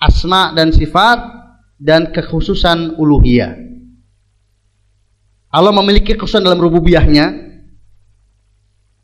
asma 0.00 0.56
dan 0.56 0.72
sifat, 0.72 1.20
dan 1.76 2.08
kekhususan 2.08 2.96
uluhiyah. 2.96 3.60
Allah 5.52 5.72
memiliki 5.76 6.16
kekhususan 6.16 6.48
dalam 6.48 6.64
rububiyahnya, 6.64 7.26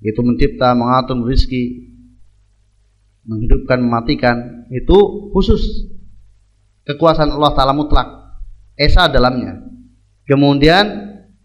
yaitu 0.01 0.21
mencipta, 0.25 0.73
mengatur 0.73 1.29
rezeki, 1.29 1.93
menghidupkan, 3.27 3.83
mematikan, 3.83 4.65
itu 4.73 4.97
khusus 5.35 5.61
kekuasaan 6.87 7.35
Allah 7.35 7.53
Ta'ala 7.53 7.75
mutlak, 7.75 8.07
esa 8.79 9.11
dalamnya. 9.11 9.61
Kemudian 10.25 10.85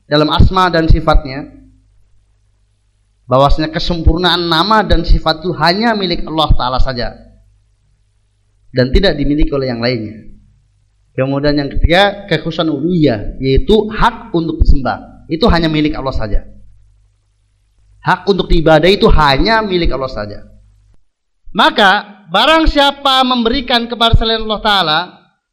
dalam 0.06 0.30
asma 0.30 0.70
dan 0.70 0.86
sifatnya, 0.86 1.61
bahwasanya 3.32 3.72
kesempurnaan 3.72 4.52
nama 4.52 4.84
dan 4.84 5.08
sifat 5.08 5.40
itu 5.40 5.56
hanya 5.56 5.96
milik 5.96 6.28
Allah 6.28 6.52
Ta'ala 6.52 6.80
saja 6.84 7.16
dan 8.76 8.92
tidak 8.92 9.16
dimiliki 9.16 9.56
oleh 9.56 9.72
yang 9.72 9.80
lainnya. 9.80 10.36
Kemudian 11.16 11.56
yang 11.56 11.72
ketiga 11.72 12.28
kekhususan 12.28 12.68
uluhiyah 12.68 13.40
yaitu 13.40 13.88
hak 13.88 14.36
untuk 14.36 14.60
disembah 14.60 15.28
itu 15.32 15.48
hanya 15.48 15.72
milik 15.72 15.96
Allah 15.96 16.12
saja. 16.12 16.44
Hak 18.04 18.28
untuk 18.28 18.52
diibadah 18.52 18.92
itu 18.92 19.08
hanya 19.08 19.64
milik 19.64 19.96
Allah 19.96 20.12
saja. 20.12 20.44
Maka 21.56 22.24
barang 22.32 22.68
siapa 22.68 23.24
memberikan 23.24 23.88
kepada 23.88 24.16
selain 24.16 24.44
Allah 24.44 24.64
Taala 24.64 25.00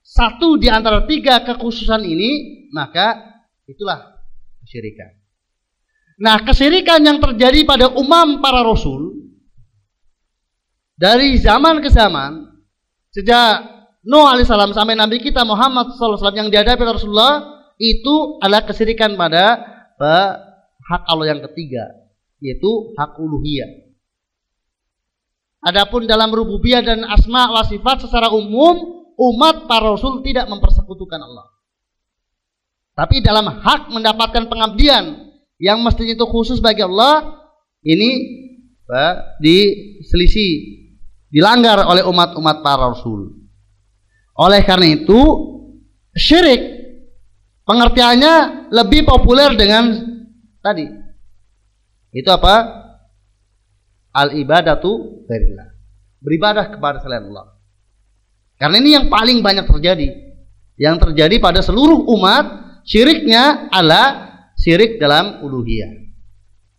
satu 0.03 0.59
di 0.59 0.67
antara 0.67 1.07
tiga 1.07 1.47
kekhususan 1.47 2.03
ini 2.03 2.31
maka 2.75 3.39
itulah 3.71 4.19
kesyirikan. 4.67 5.18
Nah, 6.19 6.43
kesirikan 6.43 6.99
yang 7.07 7.23
terjadi 7.23 7.63
pada 7.63 7.95
umam 7.95 8.43
para 8.43 8.67
rasul 8.67 9.31
dari 10.99 11.39
zaman 11.39 11.79
ke 11.79 11.89
zaman 11.95 12.59
sejak 13.15 13.79
Nuh 14.09 14.25
alaihissalam 14.25 14.73
sampai 14.73 14.97
Nabi 14.97 15.21
kita 15.21 15.45
Muhammad 15.45 15.93
SAW 15.93 16.33
yang 16.33 16.49
dihadapi 16.49 16.81
Rasulullah 16.81 17.61
itu 17.77 18.41
adalah 18.41 18.65
kesirikan 18.65 19.21
pada 19.21 19.61
hak 20.81 21.03
Allah 21.05 21.37
yang 21.37 21.41
ketiga 21.45 21.85
yaitu 22.41 22.97
hak 22.97 23.21
uluhiyah. 23.21 23.69
Adapun 25.61 26.09
dalam 26.09 26.33
rububiyah 26.33 26.81
dan 26.81 27.05
asma 27.05 27.53
wa 27.53 27.61
sifat 27.69 28.09
secara 28.09 28.33
umum 28.33 29.05
umat 29.19 29.69
para 29.69 29.93
rasul 29.93 30.25
tidak 30.25 30.49
mempersekutukan 30.49 31.21
Allah. 31.21 31.53
Tapi 32.97 33.21
dalam 33.21 33.45
hak 33.45 33.93
mendapatkan 33.93 34.49
pengabdian 34.49 35.28
yang 35.59 35.83
mestinya 35.83 36.15
itu 36.15 36.27
khusus 36.31 36.63
bagi 36.63 36.87
Allah 36.87 37.35
ini 37.83 38.11
diselisih 39.43 40.51
dilanggar 41.29 41.85
oleh 41.85 42.07
umat-umat 42.09 42.65
para 42.65 42.89
rasul. 42.89 43.37
Oleh 44.39 44.65
karena 44.65 44.97
itu 44.97 45.21
syirik 46.15 46.63
pengertiannya 47.69 48.69
lebih 48.73 49.05
populer 49.05 49.53
dengan 49.59 49.93
tadi. 50.63 50.89
Itu 52.15 52.31
apa? 52.33 52.87
Al 54.15 54.33
ibadatu 54.39 55.23
billah. 55.29 55.69
Beribadah 56.19 56.73
kepada 56.73 56.99
selain 57.05 57.29
Allah. 57.29 57.55
Karena 58.59 58.77
ini 58.83 58.91
yang 58.97 59.07
paling 59.07 59.45
banyak 59.45 59.69
terjadi. 59.69 60.09
Yang 60.79 60.97
terjadi 61.11 61.37
pada 61.39 61.61
seluruh 61.63 62.07
umat 62.19 62.47
syiriknya 62.87 63.71
adalah 63.71 64.28
syirik 64.59 64.99
dalam 64.99 65.41
uluhiyah. 65.47 66.11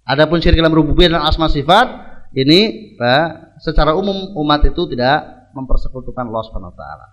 Adapun 0.04 0.44
syirik 0.44 0.60
dalam 0.60 0.76
rububiyah 0.76 1.16
dan 1.16 1.24
asma 1.24 1.48
sifat 1.48 1.88
ini 2.36 2.94
bah, 3.00 3.56
secara 3.64 3.96
umum 3.96 4.36
umat 4.36 4.68
itu 4.68 4.84
tidak 4.92 5.50
mempersekutukan 5.56 6.28
Allah 6.28 6.44
Subhanahu 6.46 6.76
wa 6.76 6.78
taala. 6.78 7.08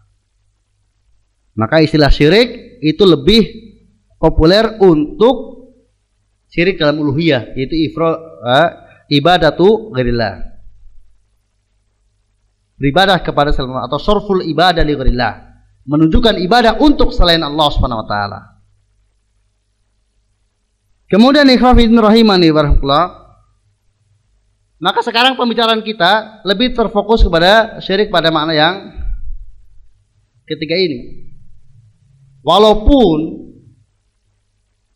Maka 1.57 1.81
istilah 1.81 2.13
syirik 2.13 2.83
itu 2.85 3.01
lebih 3.07 3.43
populer 4.21 4.77
untuk 4.83 5.71
syirik 6.51 6.77
dalam 6.77 7.01
uluhiyah 7.01 7.57
yaitu 7.57 7.77
ifro 7.89 8.13
eh, 8.45 8.69
ibadatu 9.15 9.95
ghairillah. 9.95 10.57
Beribadah 12.77 13.25
kepada 13.25 13.57
selain 13.57 13.89
atau 13.89 13.97
sorful 13.97 14.45
ibadah 14.45 14.85
li 14.85 14.93
ghairillah. 14.93 15.35
Menunjukkan 15.87 16.43
ibadah 16.43 16.83
untuk 16.83 17.15
selain 17.15 17.41
Allah 17.41 17.69
Subhanahu 17.73 18.05
wa 18.05 18.09
taala. 18.11 18.56
Kemudian 21.07 21.47
ikhwafidin 21.47 21.99
rahimani 22.03 22.51
warahmatullah. 22.51 23.27
Maka 24.77 25.01
sekarang 25.01 25.39
pembicaraan 25.39 25.81
kita 25.81 26.43
lebih 26.45 26.77
terfokus 26.77 27.25
kepada 27.25 27.81
syirik 27.81 28.13
pada 28.13 28.29
makna 28.29 28.53
yang 28.53 28.75
ketiga 30.45 30.77
ini. 30.77 31.31
Walaupun 32.45 33.19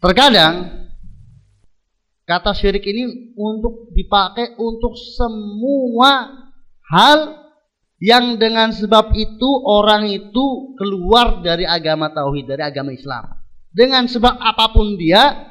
terkadang 0.03 0.87
kata 2.29 2.53
syirik 2.55 2.85
ini 2.87 3.35
untuk 3.35 3.90
dipakai 3.96 4.55
untuk 4.61 4.94
semua 5.18 6.31
hal 6.90 7.40
yang 8.01 8.37
dengan 8.37 8.73
sebab 8.73 9.12
itu 9.16 9.51
orang 9.66 10.09
itu 10.09 10.75
keluar 10.77 11.42
dari 11.42 11.64
agama 11.64 12.12
tauhid, 12.12 12.49
dari 12.49 12.62
agama 12.64 12.94
Islam. 12.94 13.25
Dengan 13.70 14.07
sebab 14.07 14.40
apa 14.40 14.73
pun 14.73 14.99
dia, 14.99 15.49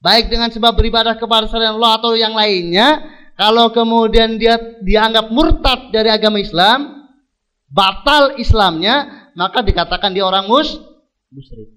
baik 0.00 0.32
dengan 0.32 0.48
sebab 0.48 0.72
beribadah 0.74 1.14
kepada 1.16 1.46
selain 1.46 1.76
Allah 1.76 2.00
atau 2.00 2.16
yang 2.16 2.32
lainnya, 2.32 3.04
kalau 3.36 3.72
kemudian 3.72 4.40
dia 4.40 4.56
dianggap 4.80 5.28
murtad 5.32 5.92
dari 5.92 6.08
agama 6.08 6.40
Islam, 6.40 7.08
batal 7.68 8.36
Islamnya, 8.40 9.28
maka 9.36 9.60
dikatakan 9.64 10.12
dia 10.12 10.24
orang 10.24 10.48
mus 10.48 10.76
musyrik. 11.30 11.72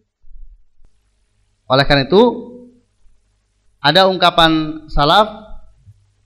Oleh 1.67 1.85
karena 1.87 2.03
itu, 2.07 2.23
ada 3.79 4.07
ungkapan 4.07 4.83
salaf, 4.91 5.27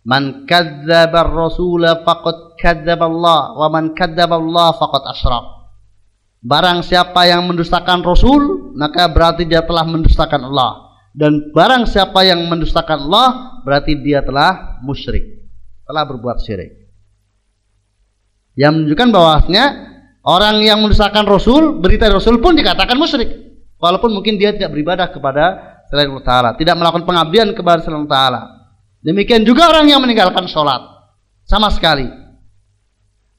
"Man 0.05 0.45
kadzdzaba 0.49 1.25
ar-rasula 1.25 2.01
faqad 2.05 2.57
kadzdzaba 2.57 3.05
Allah, 3.05 3.41
wa 3.57 3.67
man 3.69 3.93
kadzdzaba 3.93 4.38
Allah 4.38 4.73
faqad 4.77 5.03
asyrak." 5.13 5.45
Barang 6.38 6.86
siapa 6.86 7.25
yang 7.25 7.49
mendustakan 7.49 8.05
Rasul, 8.05 8.71
maka 8.77 9.10
berarti 9.10 9.43
dia 9.49 9.65
telah 9.65 9.83
mendustakan 9.83 10.47
Allah 10.47 10.87
dan 11.17 11.49
barang 11.49 11.89
siapa 11.89 12.21
yang 12.21 12.45
mendustakan 12.45 13.10
Allah 13.10 13.58
berarti 13.65 13.97
dia 13.97 14.21
telah 14.21 14.77
musyrik. 14.86 15.49
Telah 15.89 16.06
berbuat 16.06 16.38
syirik. 16.45 16.93
Yang 18.53 18.71
menunjukkan 18.77 19.10
bahwasanya 19.10 19.65
orang 20.21 20.62
yang 20.62 20.77
mendustakan 20.77 21.25
Rasul 21.25 21.82
berita 21.82 22.06
Rasul 22.06 22.38
pun 22.38 22.53
dikatakan 22.53 22.93
musyrik. 22.93 23.34
Walaupun 23.82 24.13
mungkin 24.13 24.38
dia 24.38 24.53
tidak 24.53 24.77
beribadah 24.77 25.10
kepada 25.10 25.45
selain 25.89 26.13
Allah 26.13 26.25
Ta'ala. 26.25 26.49
Tidak 26.53 26.77
melakukan 26.77 27.10
pengabdian 27.10 27.49
kepada 27.58 27.82
selain 27.82 28.06
Allah 28.06 28.13
Ta'ala. 28.13 28.41
Demikian 29.01 29.41
juga 29.41 29.73
orang 29.73 29.89
yang 29.89 29.97
meninggalkan 30.06 30.45
sholat. 30.45 30.86
Sama 31.49 31.73
sekali. 31.73 32.06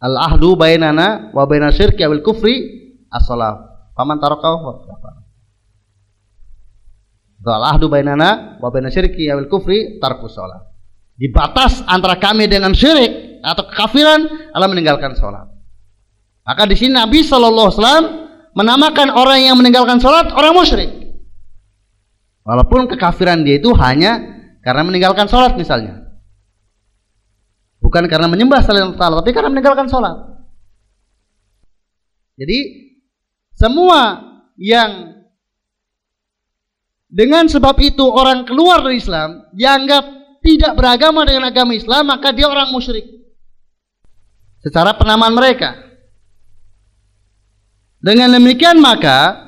Al-ahdu 0.03 0.59
bainana 0.59 1.31
wa 1.31 1.47
baina 1.47 1.71
syirki 1.71 2.03
awil 2.03 2.23
kufri 2.27 2.55
as-salat 3.11 3.59
paman 3.99 4.23
tarakahu 4.23 4.87
Al-ahdu 7.39 7.87
bainana 7.87 8.59
wa 8.59 8.69
baina 8.69 8.91
syirki 8.91 9.31
wal 9.31 9.47
kufri 9.47 10.03
tarkus 10.03 10.35
sholat. 10.35 10.69
Di 11.15 11.31
batas 11.31 11.83
antara 11.87 12.19
kami 12.19 12.51
dengan 12.51 12.75
syirik 12.75 13.43
atau 13.43 13.67
kekafiran 13.71 14.53
adalah 14.55 14.69
meninggalkan 14.71 15.15
sholat. 15.15 15.47
Maka 16.43 16.63
di 16.67 16.75
sini 16.75 16.97
Nabi 16.97 17.23
Shallallahu 17.23 17.71
Alaihi 17.79 18.07
menamakan 18.57 19.15
orang 19.15 19.39
yang 19.45 19.57
meninggalkan 19.59 20.03
sholat 20.03 20.33
orang 20.35 20.55
musyrik. 20.57 20.91
Walaupun 22.43 22.89
kekafiran 22.89 23.45
dia 23.45 23.61
itu 23.61 23.71
hanya 23.77 24.19
karena 24.65 24.83
meninggalkan 24.83 25.29
sholat 25.29 25.55
misalnya. 25.55 26.09
Bukan 27.79 28.11
karena 28.11 28.27
menyembah 28.27 28.65
selain 28.65 28.97
Allah, 28.97 29.23
tapi 29.23 29.31
karena 29.37 29.53
meninggalkan 29.53 29.87
sholat. 29.87 30.17
Jadi 32.39 32.59
semua 33.55 34.23
yang 34.59 35.18
dengan 37.09 37.49
sebab 37.49 37.75
itu 37.81 38.05
orang 38.05 38.45
keluar 38.45 38.85
dari 38.85 39.01
Islam 39.01 39.49
dianggap 39.57 40.05
tidak 40.45 40.73
beragama 40.77 41.25
dengan 41.25 41.49
agama 41.49 41.73
Islam 41.73 42.13
maka 42.13 42.31
dia 42.31 42.47
orang 42.47 42.69
musyrik. 42.71 43.05
secara 44.59 44.91
penamaan 44.91 45.33
mereka. 45.39 45.71
Dengan 48.03 48.35
demikian 48.35 48.79
maka 48.83 49.39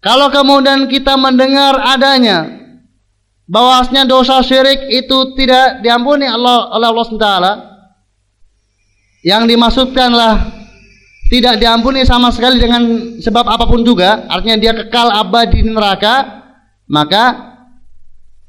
kalau 0.00 0.32
kemudian 0.32 0.88
kita 0.88 1.12
mendengar 1.16 1.76
adanya 1.76 2.48
bahwasanya 3.44 4.08
dosa 4.08 4.40
syirik 4.40 4.88
itu 4.88 5.36
tidak 5.36 5.84
diampuni 5.84 6.24
Allah 6.24 6.72
oleh 6.72 6.86
Allah 6.88 7.04
SWT 7.04 7.28
yang 9.28 9.44
dimaksudkanlah 9.44 10.56
tidak 11.28 11.60
diampuni 11.60 12.02
sama 12.08 12.32
sekali 12.32 12.56
dengan 12.56 12.82
sebab 13.20 13.44
apa 13.44 13.68
pun 13.68 13.84
juga 13.84 14.24
artinya 14.28 14.56
dia 14.56 14.72
kekal 14.72 15.12
abadi 15.12 15.60
di 15.60 15.68
neraka 15.68 16.39
maka 16.90 17.54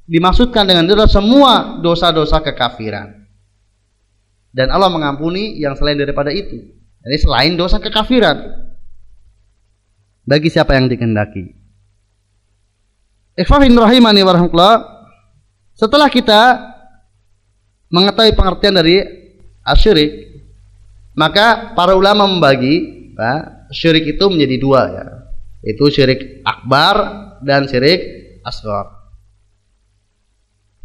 dimaksudkan 0.10 0.66
dengan 0.66 0.90
itu 0.90 0.98
semua 1.06 1.78
dosa-dosa 1.78 2.42
kekafiran 2.42 3.22
dan 4.50 4.68
Allah 4.74 4.90
mengampuni 4.90 5.62
yang 5.62 5.78
selain 5.78 6.02
daripada 6.02 6.34
itu 6.34 6.58
jadi 7.06 7.18
selain 7.22 7.54
dosa 7.54 7.78
kekafiran 7.78 8.38
bagi 10.26 10.54
siapa 10.54 10.78
yang 10.78 10.86
dikehendaki. 10.86 11.58
Ikhwafin 13.34 13.74
rahimani 13.74 14.22
warahmatullah. 14.22 15.02
Setelah 15.74 16.12
kita 16.14 16.62
mengetahui 17.90 18.38
pengertian 18.38 18.78
dari 18.78 19.02
asyirik, 19.66 20.12
maka 21.18 21.74
para 21.74 21.98
ulama 21.98 22.30
membagi 22.30 23.10
ya, 23.18 23.66
syirik 23.74 24.14
itu 24.14 24.26
menjadi 24.30 24.56
dua 24.62 24.82
ya. 24.94 25.06
Itu 25.66 25.90
syirik 25.90 26.46
akbar 26.46 26.96
dan 27.42 27.66
syirik 27.66 28.21
asghar. 28.44 28.92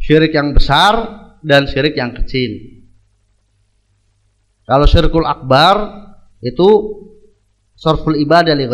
Syirik 0.00 0.32
yang 0.32 0.54
besar 0.54 0.94
dan 1.42 1.66
syirik 1.66 1.98
yang 1.98 2.14
kecil. 2.14 2.82
Kalau 4.66 4.86
syirikul 4.86 5.26
akbar 5.26 5.76
itu 6.42 6.68
sorful 7.74 8.14
ibadah 8.18 8.54
li 8.54 8.66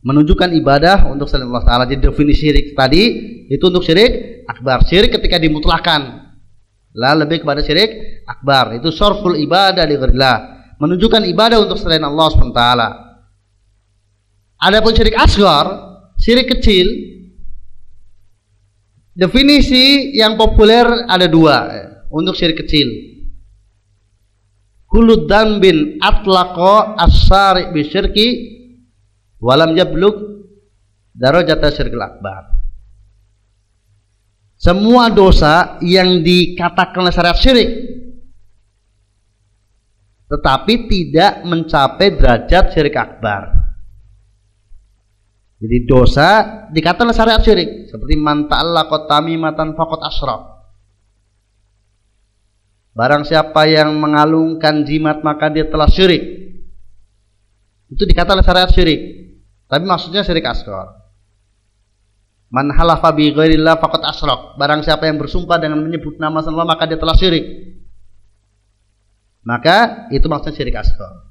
menunjukkan 0.00 0.50
ibadah 0.56 1.12
untuk 1.12 1.28
selain 1.28 1.48
Allah 1.52 1.64
Taala. 1.64 1.84
Jadi 1.84 2.08
definisi 2.08 2.48
syirik 2.48 2.66
tadi 2.72 3.02
itu 3.48 3.64
untuk 3.64 3.84
syirik 3.84 4.44
akbar. 4.48 4.84
Syirik 4.88 5.12
ketika 5.20 5.36
dimutlakan. 5.36 6.32
Lah 6.96 7.14
lebih 7.14 7.44
kepada 7.44 7.60
syirik 7.62 8.24
akbar. 8.24 8.74
Itu 8.76 8.90
sorful 8.90 9.36
ibadah 9.36 9.84
di 9.84 9.96
Menunjukkan 10.80 11.28
ibadah 11.28 11.60
untuk 11.60 11.76
selain 11.76 12.00
Allah 12.00 12.26
SWT. 12.32 12.62
Adapun 14.60 14.92
syirik 14.96 15.16
asgar, 15.16 15.66
syirik 16.16 16.56
kecil, 16.56 16.88
definisi 19.12 20.16
yang 20.16 20.34
populer 20.38 21.06
ada 21.06 21.26
dua 21.30 21.56
eh, 21.70 21.86
untuk 22.10 22.34
syirik 22.34 22.66
kecil. 22.66 22.88
Kulud 24.90 25.30
bin 25.62 26.02
atlaqo 26.02 26.98
as-sari 26.98 27.70
bisyirki 27.70 28.28
walam 29.38 29.78
jabluk 29.78 30.18
darajata 31.16 31.72
syirkil 31.72 32.00
akbar 32.00 32.60
semua 34.60 35.08
dosa 35.08 35.80
yang 35.80 36.20
dikatakan 36.20 37.00
oleh 37.00 37.12
syariat 37.12 37.36
syirik 37.36 37.70
tetapi 40.30 40.74
tidak 40.86 41.42
mencapai 41.48 42.14
derajat 42.14 42.64
syirik 42.76 42.96
akbar 42.98 43.59
jadi 45.60 45.76
dosa 45.84 46.28
dikatakan 46.72 47.12
syariat 47.12 47.44
syirik 47.44 47.92
seperti 47.92 48.16
man 48.16 48.48
ta'allaqa 48.48 49.04
tamimatan 49.04 49.76
faqad 49.76 50.00
asyraf 50.08 50.60
Barang 52.90 53.22
siapa 53.22 53.70
yang 53.70 53.94
mengalungkan 53.96 54.82
jimat 54.82 55.22
maka 55.22 55.46
dia 55.48 55.64
telah 55.64 55.86
syirik. 55.86 56.52
Itu 57.90 58.02
dikatakan 58.06 58.42
syariat 58.42 58.70
syirik. 58.70 59.00
Tapi 59.70 59.84
maksudnya 59.86 60.26
syirik 60.26 60.44
asghar. 60.44 61.00
Man 62.50 62.74
halafa 62.74 63.14
bi 63.14 63.30
ghairillah 63.30 63.78
faqad. 63.78 64.02
Barang 64.58 64.82
siapa 64.82 65.06
yang 65.06 65.22
bersumpah 65.22 65.62
dengan 65.62 65.80
menyebut 65.80 66.18
nama 66.18 66.42
Allah 66.42 66.66
maka 66.66 66.84
dia 66.90 66.98
telah 66.98 67.14
syirik. 67.14 67.72
Maka 69.46 70.10
itu 70.10 70.26
maksudnya 70.26 70.54
syirik 70.58 70.76
asghar. 70.76 71.30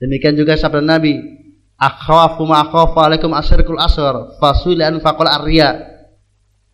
Demikian 0.00 0.34
juga 0.34 0.56
sabda 0.56 0.80
Nabi, 0.80 1.39
"Akhafu 1.80 2.44
ma 2.44 2.60
akhafu 2.68 3.00
alaikum 3.00 3.32
asyirkul 3.32 3.80
asghar, 3.80 4.36
fasuli 4.36 4.84
an 4.84 5.00
faqal 5.00 5.26
arya." 5.26 5.80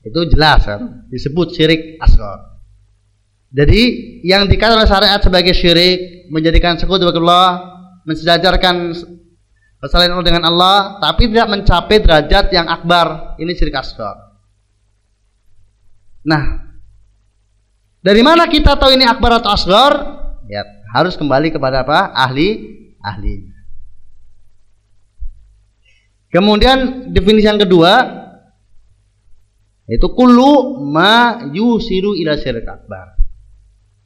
Itu 0.03 0.27
jelas 0.31 0.67
kan, 0.67 1.07
disebut 1.11 1.55
syirik 1.55 1.99
asghar. 2.03 2.59
Jadi 3.55 3.83
yang 4.27 4.51
dikatakan 4.51 4.87
syariat 4.87 5.23
sebagai 5.23 5.55
syirik 5.55 6.29
menjadikan 6.31 6.75
sekutu 6.75 7.07
bagi 7.07 7.23
Allah, 7.23 7.79
mensejajarkan 8.07 8.95
selain 9.87 10.11
Allah 10.11 10.27
dengan 10.27 10.45
Allah 10.47 10.99
tapi 10.99 11.31
tidak 11.31 11.49
mencapai 11.51 11.97
derajat 12.03 12.53
yang 12.53 12.67
akbar. 12.67 13.39
Ini 13.39 13.51
syirik 13.55 13.75
asghar. 13.79 14.15
Nah 16.27 16.67
dari 18.03 18.23
mana 18.23 18.47
kita 18.47 18.79
tahu 18.79 18.95
ini 18.95 19.07
akbar 19.07 19.43
atau 19.43 19.51
asghar? 19.51 19.93
Ya 20.47 20.63
harus 20.95 21.19
kembali 21.19 21.51
kepada 21.51 21.83
apa? 21.83 22.15
Ahli 22.15 22.79
ahli 23.03 23.56
kemudian 26.31 27.11
definisi 27.11 27.47
yang 27.47 27.61
kedua 27.61 27.93
itu 29.87 30.07
kullu 30.15 30.83
ma 30.83 31.47
yusiru 31.51 32.19
ila 32.19 32.35
syirik 32.35 32.67
akbar 32.67 33.19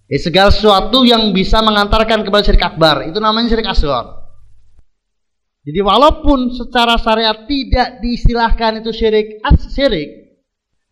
ya, 0.09 0.18
segala 0.20 0.52
sesuatu 0.52 1.04
yang 1.09 1.33
bisa 1.33 1.64
mengantarkan 1.64 2.20
kepada 2.20 2.44
syirik 2.44 2.64
akbar 2.64 3.09
itu 3.09 3.16
namanya 3.16 3.48
syirik 3.48 3.68
asghar 3.68 4.20
jadi 5.61 5.80
walaupun 5.85 6.56
secara 6.56 6.96
syariat 6.96 7.44
tidak 7.44 8.00
diistilahkan 8.00 8.80
itu 8.80 8.90
syirik 8.96 9.44
as 9.44 9.61
syirik, 9.68 10.40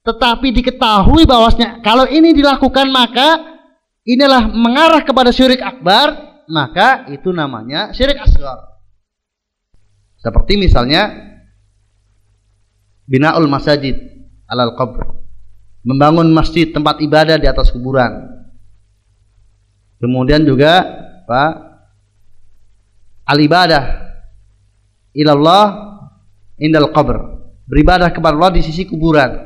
tetapi 0.05 0.53
diketahui 0.53 1.25
bahwasanya 1.25 1.81
kalau 1.81 2.05
ini 2.05 2.37
dilakukan 2.37 2.93
maka 2.93 3.59
inilah 4.05 4.53
mengarah 4.53 5.01
kepada 5.01 5.33
syirik 5.33 5.65
akbar, 5.65 6.13
maka 6.53 7.09
itu 7.09 7.33
namanya 7.33 7.97
syirik 7.97 8.21
asghar. 8.21 8.78
Seperti 10.19 10.59
misalnya 10.59 11.15
binaul 13.07 13.47
masajid 13.47 13.97
alal 14.51 14.75
qabr. 14.75 15.07
Membangun 15.87 16.29
masjid 16.35 16.69
tempat 16.69 16.99
ibadah 17.01 17.39
di 17.39 17.47
atas 17.47 17.71
kuburan. 17.71 18.29
Kemudian 20.03 20.43
juga 20.43 20.85
Pak 21.25 21.53
al 23.29 23.39
ibadah 23.39 23.85
ilallah 25.15 25.65
indal 26.59 26.91
qabr. 26.91 27.39
Beribadah 27.69 28.11
kepada 28.11 28.35
Allah 28.35 28.59
di 28.59 28.63
sisi 28.65 28.89
kuburan. 28.89 29.45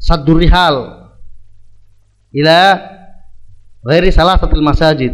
Sadurihal 0.00 1.10
ila 2.32 2.58
ghairi 3.84 4.10
salah 4.14 4.40
satu 4.40 4.56
masajid. 4.64 5.12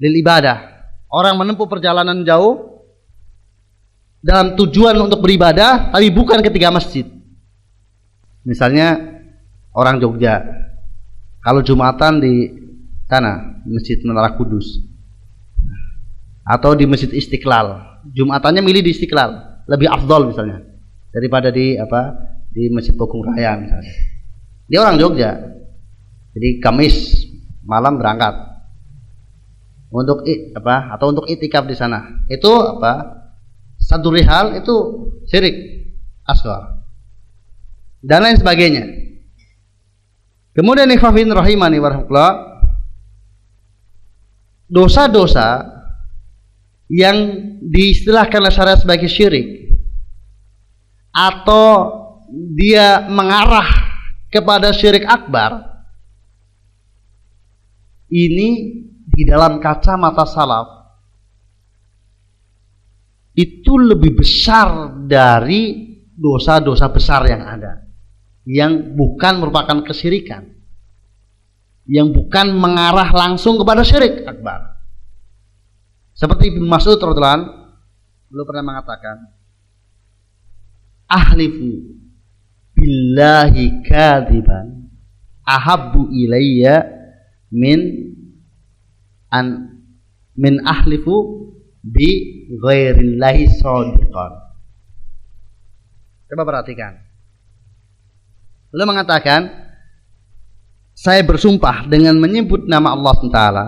Lil 0.00 0.14
ibadah. 0.20 0.68
Orang 1.10 1.38
menempuh 1.42 1.66
perjalanan 1.66 2.22
jauh 2.22 2.69
dalam 4.20 4.56
tujuan 4.56 4.96
untuk 5.00 5.24
beribadah 5.24 5.92
tapi 5.92 6.12
bukan 6.12 6.44
ketiga 6.44 6.68
masjid 6.68 7.08
misalnya 8.44 9.20
orang 9.72 10.00
Jogja 10.00 10.44
kalau 11.40 11.64
Jumatan 11.64 12.20
di 12.20 12.34
sana 13.08 13.64
Masjid 13.64 13.96
Menara 14.04 14.36
Kudus 14.36 14.90
atau 16.46 16.74
di 16.74 16.84
Masjid 16.88 17.10
Istiqlal. 17.10 18.02
Jumatannya 18.10 18.64
milih 18.64 18.80
di 18.80 18.96
Istiqlal, 18.96 19.64
lebih 19.68 19.86
afdol 19.86 20.32
misalnya 20.32 20.64
daripada 21.12 21.52
di 21.52 21.76
apa 21.76 22.16
di 22.50 22.72
Masjid 22.72 22.96
Bogong 22.96 23.22
Raya 23.22 23.60
misalnya. 23.60 23.92
Dia 24.70 24.78
orang 24.82 24.96
Jogja. 24.96 25.30
Jadi 26.30 26.62
Kamis 26.62 27.26
malam 27.66 27.98
berangkat 27.98 28.32
untuk 29.90 30.22
apa 30.54 30.94
atau 30.94 31.10
untuk 31.10 31.26
itikaf 31.26 31.66
di 31.66 31.74
sana. 31.74 32.24
Itu 32.30 32.78
apa? 32.78 33.19
Satu 33.90 34.14
rihal 34.14 34.62
itu 34.62 34.76
syirik 35.26 35.90
asghar. 36.22 36.78
Dan 37.98 38.22
lain 38.22 38.38
sebagainya. 38.38 38.86
Kemudian 40.54 40.86
ikhwafin 40.94 41.26
rahimani 41.26 41.82
warahmatullah 41.82 42.62
dosa-dosa 44.70 45.66
yang 46.86 47.16
diistilahkan 47.66 48.38
oleh 48.38 48.54
syariat 48.54 48.78
sebagai 48.78 49.10
syirik 49.10 49.74
atau 51.10 51.90
dia 52.54 53.10
mengarah 53.10 53.66
kepada 54.30 54.70
syirik 54.70 55.02
akbar 55.02 55.66
ini 58.10 58.78
di 59.10 59.22
dalam 59.26 59.58
kacamata 59.58 60.22
salaf 60.26 60.79
itu 63.34 63.72
lebih 63.78 64.18
besar 64.18 64.98
dari 65.06 65.94
dosa-dosa 66.14 66.90
besar 66.90 67.24
yang 67.30 67.42
ada 67.46 67.86
yang 68.44 68.96
bukan 68.98 69.40
merupakan 69.40 69.80
kesyirikan 69.86 70.50
yang 71.90 72.14
bukan 72.14 72.54
mengarah 72.54 73.10
langsung 73.10 73.58
kepada 73.58 73.82
syirik 73.82 74.22
akbar. 74.22 74.78
Seperti 76.14 76.54
Ibnu 76.54 76.68
Mas'ud 76.68 77.00
beliau 77.00 78.46
pernah 78.46 78.62
mengatakan 78.62 79.26
ahlifu 81.10 81.98
billahi 82.78 83.82
kadiban 83.82 84.86
ahabbu 85.42 86.14
ilayya 86.14 86.86
min 87.50 88.14
an 89.34 89.74
min 90.38 90.62
ahlifu 90.62 91.50
bi 91.80 92.08
ghairillahi 92.60 93.44
sadiqan 93.48 94.32
coba 96.30 96.42
perhatikan 96.44 97.00
beliau 98.70 98.88
mengatakan 98.88 99.50
saya 100.94 101.24
bersumpah 101.24 101.88
dengan 101.88 102.20
menyebut 102.20 102.68
nama 102.68 102.92
Allah 102.92 103.16
Taala 103.32 103.66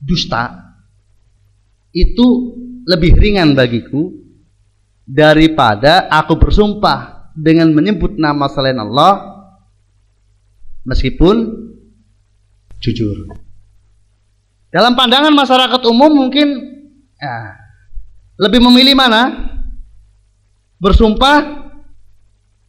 dusta 0.00 0.70
itu 1.90 2.56
lebih 2.86 3.18
ringan 3.18 3.52
bagiku 3.52 4.14
daripada 5.04 6.06
aku 6.06 6.38
bersumpah 6.38 7.30
dengan 7.34 7.74
menyebut 7.74 8.14
nama 8.14 8.46
selain 8.46 8.78
Allah 8.78 9.42
meskipun 10.86 11.66
jujur. 12.78 13.28
Dalam 14.70 14.94
pandangan 14.94 15.34
masyarakat 15.34 15.82
umum 15.90 16.26
mungkin 16.26 16.46
ya, 17.18 17.34
lebih 18.38 18.62
memilih 18.62 18.94
mana? 18.94 19.50
Bersumpah 20.78 21.66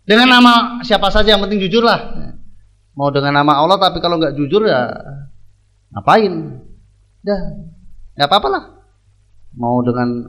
dengan 0.03 0.27
nama 0.27 0.81
siapa 0.81 1.13
saja 1.13 1.37
yang 1.37 1.45
penting 1.45 1.61
jujur 1.61 1.85
lah. 1.85 2.01
Mau 2.97 3.13
dengan 3.13 3.39
nama 3.39 3.61
Allah 3.61 3.77
tapi 3.77 4.01
kalau 4.01 4.17
nggak 4.17 4.33
jujur 4.33 4.65
ya 4.65 4.89
ngapain? 5.93 6.57
Dah, 7.21 7.41
nggak 8.17 8.27
apa-apa 8.27 8.47
lah. 8.49 8.63
Mau 9.55 9.85
dengan 9.85 10.25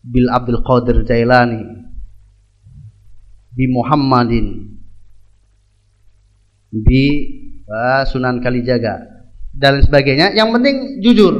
bil 0.00 0.26
Abdul 0.32 0.64
Qadir 0.64 1.04
Jailani 1.04 1.60
bi 3.52 3.68
Muhammadin 3.68 4.80
bi 6.72 7.04
uh, 7.68 8.02
Sunan 8.08 8.40
Kalijaga 8.40 9.11
dan 9.52 9.84
sebagainya. 9.84 10.32
Yang 10.32 10.48
penting 10.58 10.76
jujur. 11.04 11.34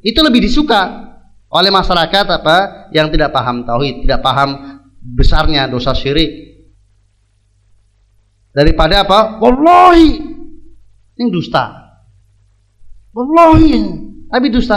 Itu 0.00 0.24
lebih 0.24 0.42
disuka 0.44 1.08
oleh 1.48 1.72
masyarakat 1.72 2.26
apa 2.28 2.56
yang 2.92 3.08
tidak 3.08 3.32
paham 3.32 3.64
tauhid 3.64 4.04
tidak 4.04 4.20
paham 4.20 4.80
besarnya 5.00 5.68
dosa 5.68 5.96
syirik. 5.96 6.48
Daripada 8.52 9.06
apa? 9.06 9.38
Wallahi. 9.38 10.08
Ini 11.18 11.28
dusta. 11.30 11.94
Wallahi. 13.14 13.70
Tapi 14.28 14.46
dusta. 14.50 14.76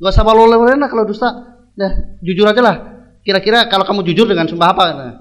Nggak 0.00 0.12
usah 0.12 0.24
walau 0.24 0.48
kalau 0.88 1.04
dusta. 1.08 1.28
Nah, 1.76 2.20
jujur 2.20 2.44
aja 2.44 2.60
lah. 2.60 2.76
Kira-kira 3.24 3.68
kalau 3.68 3.84
kamu 3.84 4.04
jujur 4.12 4.28
dengan 4.28 4.48
sumpah 4.48 4.68
apa? 4.72 4.84
Nah, 4.96 5.12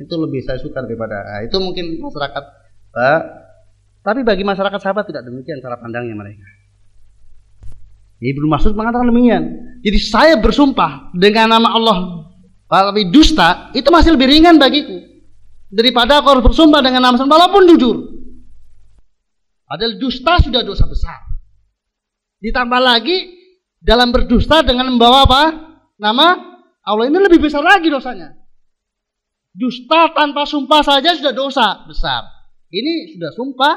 itu 0.00 0.14
lebih 0.18 0.42
saya 0.42 0.58
suka 0.58 0.82
daripada 0.82 1.22
nah, 1.22 1.40
itu 1.44 1.56
mungkin 1.60 2.02
masyarakat. 2.02 2.44
Nah, 2.94 3.20
tapi 4.04 4.20
bagi 4.20 4.44
masyarakat 4.44 4.78
sahabat 4.84 5.08
tidak 5.08 5.24
demikian 5.24 5.64
cara 5.64 5.80
pandangnya 5.80 6.12
mereka. 6.12 6.44
Ibnu 8.20 8.46
Mas'ud 8.46 8.76
mengatakan 8.76 9.08
demikian. 9.08 9.42
Jadi 9.80 9.98
saya 10.00 10.36
bersumpah 10.38 11.12
dengan 11.16 11.50
nama 11.56 11.72
Allah 11.72 11.98
tapi 12.68 13.12
dusta 13.12 13.70
itu 13.76 13.86
masih 13.92 14.16
lebih 14.16 14.26
ringan 14.30 14.56
bagiku 14.58 14.98
daripada 15.70 16.18
aku 16.18 16.26
harus 16.38 16.44
bersumpah 16.44 16.80
dengan 16.82 17.06
nama 17.06 17.16
Allah 17.18 17.48
walaupun 17.48 17.62
jujur. 17.74 17.96
Padahal 19.64 19.94
dusta 19.98 20.38
sudah 20.42 20.62
dosa 20.62 20.84
besar. 20.86 21.18
Ditambah 22.42 22.80
lagi 22.82 23.32
dalam 23.80 24.12
berdusta 24.12 24.60
dengan 24.64 24.92
membawa 24.92 25.24
apa? 25.24 25.42
nama 25.94 26.36
Allah 26.84 27.08
ini 27.08 27.16
lebih 27.16 27.40
besar 27.40 27.62
lagi 27.64 27.88
dosanya. 27.88 28.34
Dusta 29.54 30.10
tanpa 30.12 30.44
sumpah 30.44 30.82
saja 30.82 31.14
sudah 31.14 31.30
dosa 31.30 31.86
besar. 31.86 32.26
Ini 32.74 33.14
sudah 33.14 33.30
sumpah, 33.38 33.74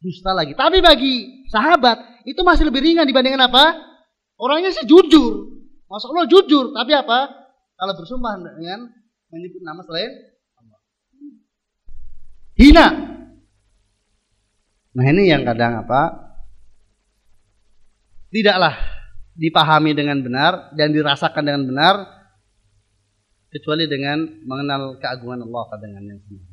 dusta 0.00 0.32
lagi. 0.32 0.56
Tapi 0.56 0.80
bagi 0.80 1.44
sahabat 1.52 2.24
itu 2.24 2.40
masih 2.40 2.68
lebih 2.68 2.80
ringan 2.80 3.04
dibandingkan 3.04 3.46
apa? 3.46 3.76
Orangnya 4.40 4.72
sih 4.72 4.88
jujur. 4.88 5.60
Masya 5.86 6.06
Allah 6.08 6.26
jujur. 6.26 6.72
Tapi 6.72 6.92
apa? 6.96 7.28
Kalau 7.76 7.92
bersumpah 7.96 8.40
dengan 8.40 8.88
menyebut 9.32 9.62
nama 9.62 9.80
selain 9.84 10.10
Allah. 10.56 10.80
Hina. 12.56 12.86
Nah 14.90 15.04
ini 15.06 15.30
yang 15.30 15.44
kadang 15.44 15.84
apa? 15.84 16.32
Tidaklah 18.32 18.74
dipahami 19.36 19.92
dengan 19.94 20.20
benar 20.20 20.74
dan 20.74 20.92
dirasakan 20.92 21.44
dengan 21.44 21.64
benar 21.66 21.94
kecuali 23.50 23.90
dengan 23.90 24.22
mengenal 24.46 24.98
keagungan 25.02 25.42
Allah 25.46 25.66
dengan 25.82 26.02
yang 26.06 26.20
sendiri. 26.22 26.49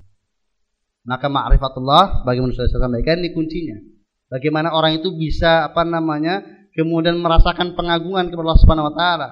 Maka 1.08 1.32
ma'rifatullah 1.32 2.28
bagaimana 2.28 2.52
sudah 2.52 2.68
saya 2.68 2.84
sampaikan 2.84 3.24
ini 3.24 3.32
kuncinya. 3.32 3.80
Bagaimana 4.28 4.76
orang 4.76 5.00
itu 5.00 5.16
bisa 5.16 5.72
apa 5.72 5.88
namanya 5.88 6.44
kemudian 6.76 7.16
merasakan 7.16 7.80
pengagungan 7.80 8.28
kepada 8.28 8.44
Allah 8.44 8.60
Subhanahu 8.60 8.90
wa 8.92 8.96
taala. 8.96 9.30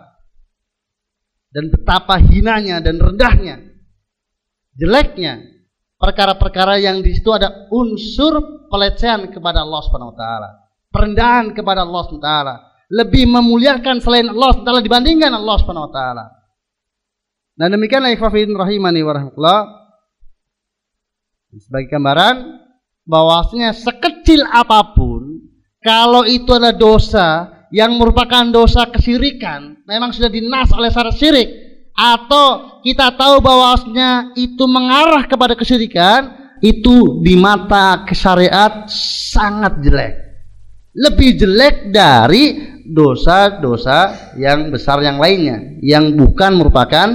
Dan 1.51 1.71
betapa 1.71 2.15
hinanya 2.19 2.79
dan 2.79 2.95
rendahnya 2.95 3.59
jeleknya 4.75 5.39
perkara-perkara 5.95 6.79
yang 6.79 6.99
di 6.99 7.15
situ 7.15 7.31
ada 7.31 7.67
unsur 7.71 8.67
pelecehan 8.71 9.31
kepada 9.31 9.63
Allah 9.63 9.81
Subhanahu 9.83 10.11
wa 10.15 10.17
taala, 10.19 10.49
perendahan 10.91 11.51
kepada 11.55 11.83
Allah 11.83 12.01
Subhanahu 12.07 12.23
wa 12.23 12.31
taala, 12.31 12.55
lebih 12.91 13.25
memuliakan 13.27 13.97
selain 14.03 14.29
Allah 14.29 14.51
Taala 14.61 14.79
dibandingkan 14.83 15.31
Allah 15.33 15.55
Subhanahu 15.59 15.87
wa 15.89 15.93
taala. 15.93 16.25
Dan 17.55 17.71
demikianlah 17.71 18.11
ikhwafin 18.11 18.51
rahimani 18.51 19.01
wa 19.01 19.13
rahmatullah. 19.15 19.59
Sebagai 21.55 21.87
gambaran 21.87 22.35
bahwasanya 23.07 23.71
sekecil 23.71 24.43
apa 24.43 24.91
pun 24.91 25.39
kalau 25.79 26.27
itu 26.27 26.51
adalah 26.51 26.75
dosa 26.75 27.27
yang 27.71 27.95
merupakan 27.95 28.43
dosa 28.51 28.89
kesyirikan, 28.91 29.79
memang 29.87 30.11
sudah 30.11 30.27
dinas 30.27 30.67
oleh 30.75 30.91
syarat 30.91 31.15
syirik 31.15 31.49
atau 31.95 32.81
kita 32.83 33.15
tahu 33.15 33.39
bahwasanya 33.39 34.35
itu 34.35 34.67
mengarah 34.67 35.23
kepada 35.29 35.55
kesyirikan, 35.55 36.33
itu 36.59 37.23
di 37.23 37.39
mata 37.39 38.03
kesyariat 38.03 38.91
sangat 39.31 39.79
jelek. 39.79 40.13
Lebih 40.95 41.29
jelek 41.39 41.75
dari 41.91 42.43
dosa-dosa 42.83 44.33
yang 44.39 44.71
besar 44.71 44.99
yang 45.03 45.19
lainnya 45.19 45.79
yang 45.79 46.15
bukan 46.15 46.55
merupakan 46.59 47.07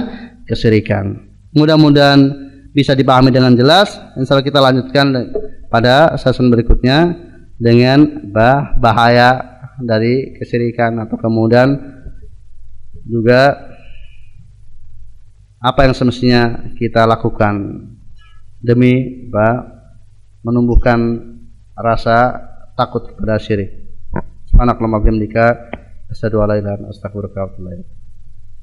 kesyirikan. 0.45 1.29
Mudah-mudahan 1.53 2.50
bisa 2.71 2.95
dipahami 2.95 3.31
dengan 3.31 3.55
jelas. 3.55 3.99
Insya 4.15 4.35
Allah 4.35 4.47
kita 4.47 4.59
lanjutkan 4.59 5.05
pada 5.67 6.15
season 6.19 6.51
berikutnya 6.51 7.15
dengan 7.59 8.31
bah 8.31 8.75
bahaya 8.79 9.39
dari 9.83 10.35
kesyirikan 10.39 10.97
atau 11.03 11.17
kemudian 11.19 11.77
juga 13.05 13.71
apa 15.61 15.85
yang 15.85 15.93
semestinya 15.93 16.73
kita 16.73 17.05
lakukan 17.05 17.85
demi 18.61 19.25
bah, 19.29 19.61
menumbuhkan 20.41 21.21
rasa 21.77 22.33
takut 22.73 23.13
kepada 23.13 23.37
syirik. 23.37 23.69
Subhanakallahumma 24.49 25.01
wa 25.01 25.05
bihamdika 25.05 25.45
asyhadu 26.09 26.41
an 26.41 26.49
la. 26.61 28.00